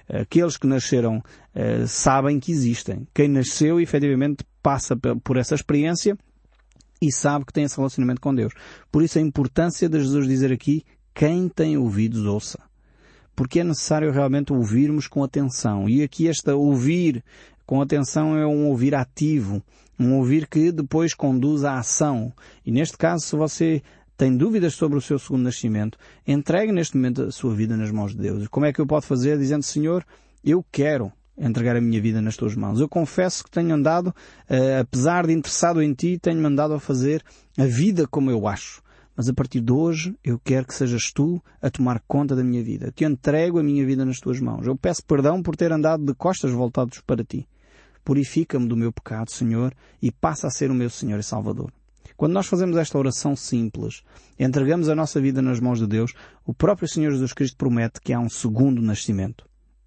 Aqueles 0.07 0.57
que 0.57 0.67
nasceram 0.67 1.17
uh, 1.17 1.87
sabem 1.87 2.39
que 2.39 2.51
existem. 2.51 3.07
Quem 3.13 3.27
nasceu 3.27 3.79
efetivamente 3.79 4.43
passa 4.61 4.95
por 5.23 5.37
essa 5.37 5.55
experiência 5.55 6.17
e 7.01 7.11
sabe 7.11 7.45
que 7.45 7.53
tem 7.53 7.63
esse 7.63 7.77
relacionamento 7.77 8.19
com 8.19 8.35
Deus. 8.35 8.53
Por 8.91 9.03
isso 9.03 9.17
a 9.17 9.21
importância 9.21 9.87
de 9.87 9.99
Jesus 9.99 10.27
dizer 10.27 10.51
aqui, 10.51 10.83
quem 11.19 11.49
tem 11.49 11.77
ouvidos 11.77 12.23
ouça 12.23 12.57
porque 13.35 13.59
é 13.59 13.63
necessário 13.63 14.09
realmente 14.09 14.53
ouvirmos 14.53 15.05
com 15.05 15.21
atenção. 15.21 15.87
E 15.87 16.01
aqui 16.01 16.27
esta 16.27 16.55
ouvir 16.55 17.23
com 17.65 17.81
atenção 17.81 18.37
é 18.37 18.45
um 18.45 18.67
ouvir 18.67 18.95
ativo, 18.95 19.61
um 19.97 20.15
ouvir 20.15 20.45
que 20.47 20.73
depois 20.73 21.13
conduz 21.13 21.65
à 21.65 21.77
ação. 21.77 22.33
E 22.65 22.71
neste 22.71 22.97
caso, 22.97 23.25
se 23.25 23.35
você 23.37 23.81
tem 24.17 24.35
dúvidas 24.35 24.73
sobre 24.73 24.97
o 24.97 25.01
seu 25.01 25.17
segundo 25.17 25.43
nascimento, 25.43 25.97
entregue 26.25 26.73
neste 26.73 26.97
momento 26.97 27.23
a 27.23 27.31
sua 27.31 27.53
vida 27.53 27.77
nas 27.77 27.91
mãos 27.91 28.11
de 28.11 28.17
Deus. 28.17 28.47
Como 28.49 28.65
é 28.65 28.73
que 28.73 28.79
eu 28.79 28.87
posso 28.87 29.07
fazer? 29.07 29.37
Dizendo, 29.37 29.63
Senhor, 29.63 30.05
eu 30.43 30.65
quero 30.69 31.11
entregar 31.37 31.77
a 31.77 31.81
minha 31.81 32.01
vida 32.01 32.21
nas 32.21 32.35
tuas 32.35 32.55
mãos. 32.55 32.79
Eu 32.79 32.89
confesso 32.89 33.43
que 33.43 33.51
tenho 33.51 33.73
andado, 33.73 34.07
uh, 34.07 34.81
apesar 34.81 35.27
de 35.27 35.33
interessado 35.33 35.81
em 35.81 35.93
ti, 35.93 36.17
tenho 36.17 36.45
andado 36.45 36.73
a 36.73 36.79
fazer 36.79 37.23
a 37.57 37.65
vida 37.65 38.05
como 38.05 38.31
eu 38.31 38.47
acho 38.49 38.81
mas 39.19 39.27
a 39.27 39.33
partir 39.33 39.59
de 39.59 39.73
hoje 39.73 40.17
eu 40.23 40.39
quero 40.39 40.65
que 40.65 40.73
sejas 40.73 41.11
tu 41.11 41.43
a 41.61 41.69
tomar 41.69 42.01
conta 42.07 42.37
da 42.37 42.41
minha 42.41 42.63
vida. 42.63 42.89
Te 42.89 43.03
entrego 43.03 43.59
a 43.59 43.63
minha 43.63 43.85
vida 43.85 44.05
nas 44.05 44.17
tuas 44.17 44.39
mãos. 44.39 44.65
Eu 44.65 44.77
peço 44.77 45.03
perdão 45.03 45.43
por 45.43 45.57
ter 45.57 45.73
andado 45.73 46.05
de 46.05 46.13
costas 46.13 46.53
voltados 46.53 47.01
para 47.01 47.21
ti. 47.21 47.45
Purifica-me 48.01 48.65
do 48.65 48.77
meu 48.77 48.93
pecado, 48.93 49.29
Senhor, 49.29 49.75
e 50.01 50.09
passa 50.09 50.47
a 50.47 50.49
ser 50.49 50.71
o 50.71 50.73
meu 50.73 50.89
Senhor 50.89 51.19
e 51.19 51.23
Salvador. 51.23 51.69
Quando 52.15 52.31
nós 52.31 52.47
fazemos 52.47 52.77
esta 52.77 52.97
oração 52.97 53.35
simples, 53.35 54.03
entregamos 54.39 54.87
a 54.87 54.95
nossa 54.95 55.19
vida 55.19 55.41
nas 55.41 55.59
mãos 55.59 55.79
de 55.79 55.87
Deus, 55.87 56.13
o 56.45 56.53
próprio 56.53 56.87
Senhor 56.87 57.11
Jesus 57.11 57.33
Cristo 57.33 57.57
promete 57.57 57.99
que 57.99 58.13
há 58.13 58.19
um 58.21 58.29
segundo 58.29 58.81
nascimento. 58.81 59.43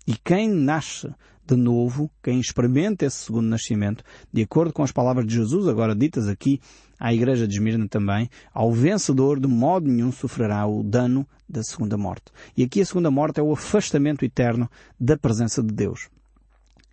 E 0.06 0.14
quem 0.14 0.46
nasce 0.46 1.08
de 1.44 1.56
novo, 1.56 2.10
quem 2.22 2.38
experimenta 2.38 3.04
esse 3.04 3.24
segundo 3.24 3.46
nascimento, 3.46 4.04
de 4.32 4.42
acordo 4.42 4.72
com 4.72 4.82
as 4.82 4.92
palavras 4.92 5.26
de 5.26 5.34
Jesus, 5.34 5.66
agora 5.66 5.94
ditas 5.94 6.28
aqui 6.28 6.60
à 7.02 7.12
igreja 7.12 7.48
de 7.48 7.54
Esmirna 7.54 7.88
também, 7.88 8.30
ao 8.54 8.70
vencedor 8.70 9.40
de 9.40 9.48
modo 9.48 9.90
nenhum 9.90 10.12
sofrerá 10.12 10.64
o 10.68 10.84
dano 10.84 11.26
da 11.48 11.60
segunda 11.60 11.98
morte. 11.98 12.26
E 12.56 12.62
aqui 12.62 12.80
a 12.80 12.86
segunda 12.86 13.10
morte 13.10 13.40
é 13.40 13.42
o 13.42 13.52
afastamento 13.52 14.24
eterno 14.24 14.70
da 15.00 15.16
presença 15.16 15.60
de 15.64 15.74
Deus 15.74 16.08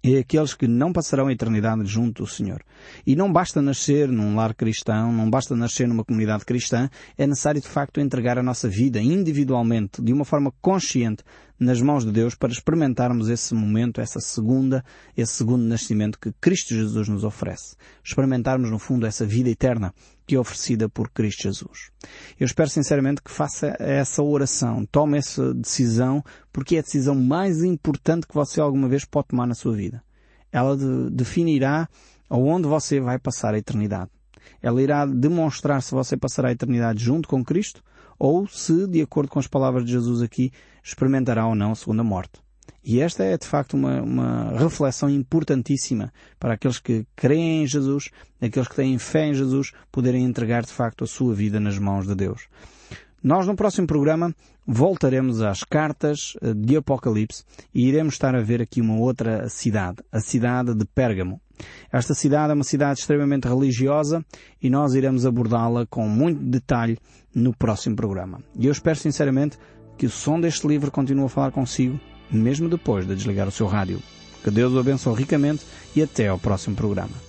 é 0.04 0.20
aqueles 0.20 0.54
que 0.54 0.68
não 0.68 0.94
passarão 0.94 1.28
a 1.28 1.34
eternidade 1.34 1.86
junto 1.86 2.24
do 2.24 2.30
Senhor. 2.30 2.62
E 3.06 3.16
não 3.16 3.32
basta 3.32 3.62
nascer 3.62 4.08
num 4.08 4.36
lar 4.36 4.54
cristão, 4.54 5.12
não 5.12 5.30
basta 5.30 5.56
nascer 5.56 5.88
numa 5.88 6.06
comunidade 6.06 6.46
cristã, 6.46 6.90
é 7.18 7.28
necessário 7.28 7.62
de 7.62 7.68
facto 7.68 8.00
entregar 8.00 8.38
a 8.38 8.44
nossa 8.44 8.68
vida 8.68 9.00
individualmente, 9.02 10.02
de 10.02 10.14
uma 10.14 10.26
forma 10.26 10.54
consciente, 10.62 11.24
nas 11.60 11.82
mãos 11.82 12.06
de 12.06 12.12
Deus 12.12 12.36
para 12.36 12.52
experimentarmos 12.52 13.28
esse 13.28 13.54
momento, 13.54 14.00
essa 14.00 14.22
segunda, 14.22 14.84
esse 15.16 15.34
segundo 15.34 15.64
nascimento 15.64 16.18
que 16.18 16.32
Cristo 16.40 16.74
Jesus 16.74 17.10
nos 17.10 17.24
oferece. 17.26 17.76
Experimentarmos 18.04 18.72
no 18.72 18.80
fundo 18.80 19.06
essa 19.06 19.26
vida 19.26 19.50
eterna 19.50 19.94
que 20.30 20.36
é 20.36 20.39
oferecida 20.39 20.88
por 20.88 21.10
Cristo 21.10 21.42
Jesus. 21.42 21.89
Eu 22.39 22.46
espero 22.46 22.70
sinceramente 22.70 23.20
que 23.20 23.32
faça 23.32 23.76
essa 23.80 24.22
oração, 24.22 24.86
tome 24.86 25.18
essa 25.18 25.56
decisão, 25.56 26.24
porque 26.54 26.76
é 26.76 26.80
a 26.80 26.84
decisão 26.84 27.15
mais 27.15 27.63
importante 27.63 28.28
que 28.28 28.36
você 28.36 28.62
alguma 28.62 28.88
vez 28.88 29.04
pode 29.04 29.30
tomar 29.30 29.48
na 29.48 29.56
sua 29.56 29.76
vida. 29.76 30.04
Ela 30.52 30.78
de, 30.78 31.10
definirá 31.10 31.89
aonde 32.30 32.68
você 32.68 33.00
vai 33.00 33.18
passar 33.18 33.56
a 33.56 33.58
eternidade. 33.58 34.12
Ela 34.62 34.84
irá 34.84 35.04
demonstrar 35.04 35.82
se 35.82 35.96
você 35.96 36.15
passará 36.15 36.50
a 36.50 36.52
eternidade 36.52 37.04
junto 37.04 37.28
com 37.28 37.44
Cristo 37.44 37.84
ou 38.20 38.48
se, 38.48 38.86
de 38.86 39.02
acordo 39.02 39.30
com 39.30 39.39
as 39.39 39.48
palavras 39.48 39.84
de 39.84 39.94
Jesus 39.94 40.22
aqui, 40.22 40.52
experimentará 40.84 41.48
ou 41.48 41.56
não 41.56 41.72
a 41.72 41.76
segunda 41.76 42.04
morte. 42.04 42.39
E 42.84 43.00
esta 43.02 43.24
é 43.24 43.38
de 43.38 43.46
facto 43.46 43.74
uma, 43.74 44.02
uma, 44.02 44.58
reflexão 44.58 45.10
importantíssima 45.10 46.12
para 46.40 46.54
aqueles 46.54 46.80
que 46.80 47.06
creem 47.16 47.64
em 47.64 47.68
Jesus, 47.68 48.10
aqueles 48.42 48.68
que 48.68 48.76
têm 48.76 48.98
fé 48.98 49.28
em 49.28 49.34
Jesus, 49.34 49.72
poderem 49.92 50.24
entregar 50.24 50.64
de 50.64 50.72
facto 50.72 51.04
a 51.04 51.08
sua 51.08 51.34
vida 51.34 51.60
nas 51.60 51.78
mãos 51.78 52.08
de 52.08 52.16
Deus. 52.16 52.48
Nós 53.22 53.46
no 53.46 53.56
próximo 53.56 53.86
programa 53.86 54.34
voltaremos 54.66 55.42
às 55.42 55.64
cartas 55.64 56.38
eh, 56.42 56.54
de 56.54 56.78
Apocalipse 56.78 57.44
e 57.74 57.88
iremos 57.88 58.14
estar 58.14 58.34
a 58.34 58.42
ver 58.42 58.62
aqui 58.62 58.80
uma 58.80 58.98
outra 58.98 59.50
cidade, 59.50 59.98
a 60.10 60.22
cidade 60.22 60.74
de 60.74 60.86
Pérgamo. 60.86 61.42
Esta 61.92 62.14
cidade 62.14 62.52
é 62.52 62.56
uma 62.56 62.64
cidade 62.64 63.00
extremamente 63.00 63.46
religiosa 63.46 64.26
e 64.62 64.70
nós 64.70 64.94
iremos 64.94 65.26
abordá-la 65.26 65.86
com 65.86 66.08
muito 66.08 66.42
detalhe 66.42 66.98
no 67.36 67.54
próximo 67.54 67.96
programa. 67.96 68.42
E 68.58 68.68
eu 68.68 68.72
espero 68.72 68.98
sinceramente 68.98 69.58
que 69.98 70.06
o 70.06 70.10
som 70.10 70.40
deste 70.40 70.66
livro 70.66 70.90
continue 70.90 71.26
a 71.26 71.30
falar 71.30 71.52
consigo, 71.52 72.00
mesmo 72.32 72.70
depois 72.70 73.08
de 73.08 73.15
desligar 73.15 73.48
o 73.48 73.52
seu 73.52 73.68
rádio. 73.68 74.02
Que 74.44 74.52
Deus 74.52 74.74
o 74.74 74.80
abençoe 74.80 75.15
ricamente 75.15 75.65
e 75.96 76.02
até 76.02 76.28
ao 76.28 76.39
próximo 76.39 76.76
programa. 76.76 77.29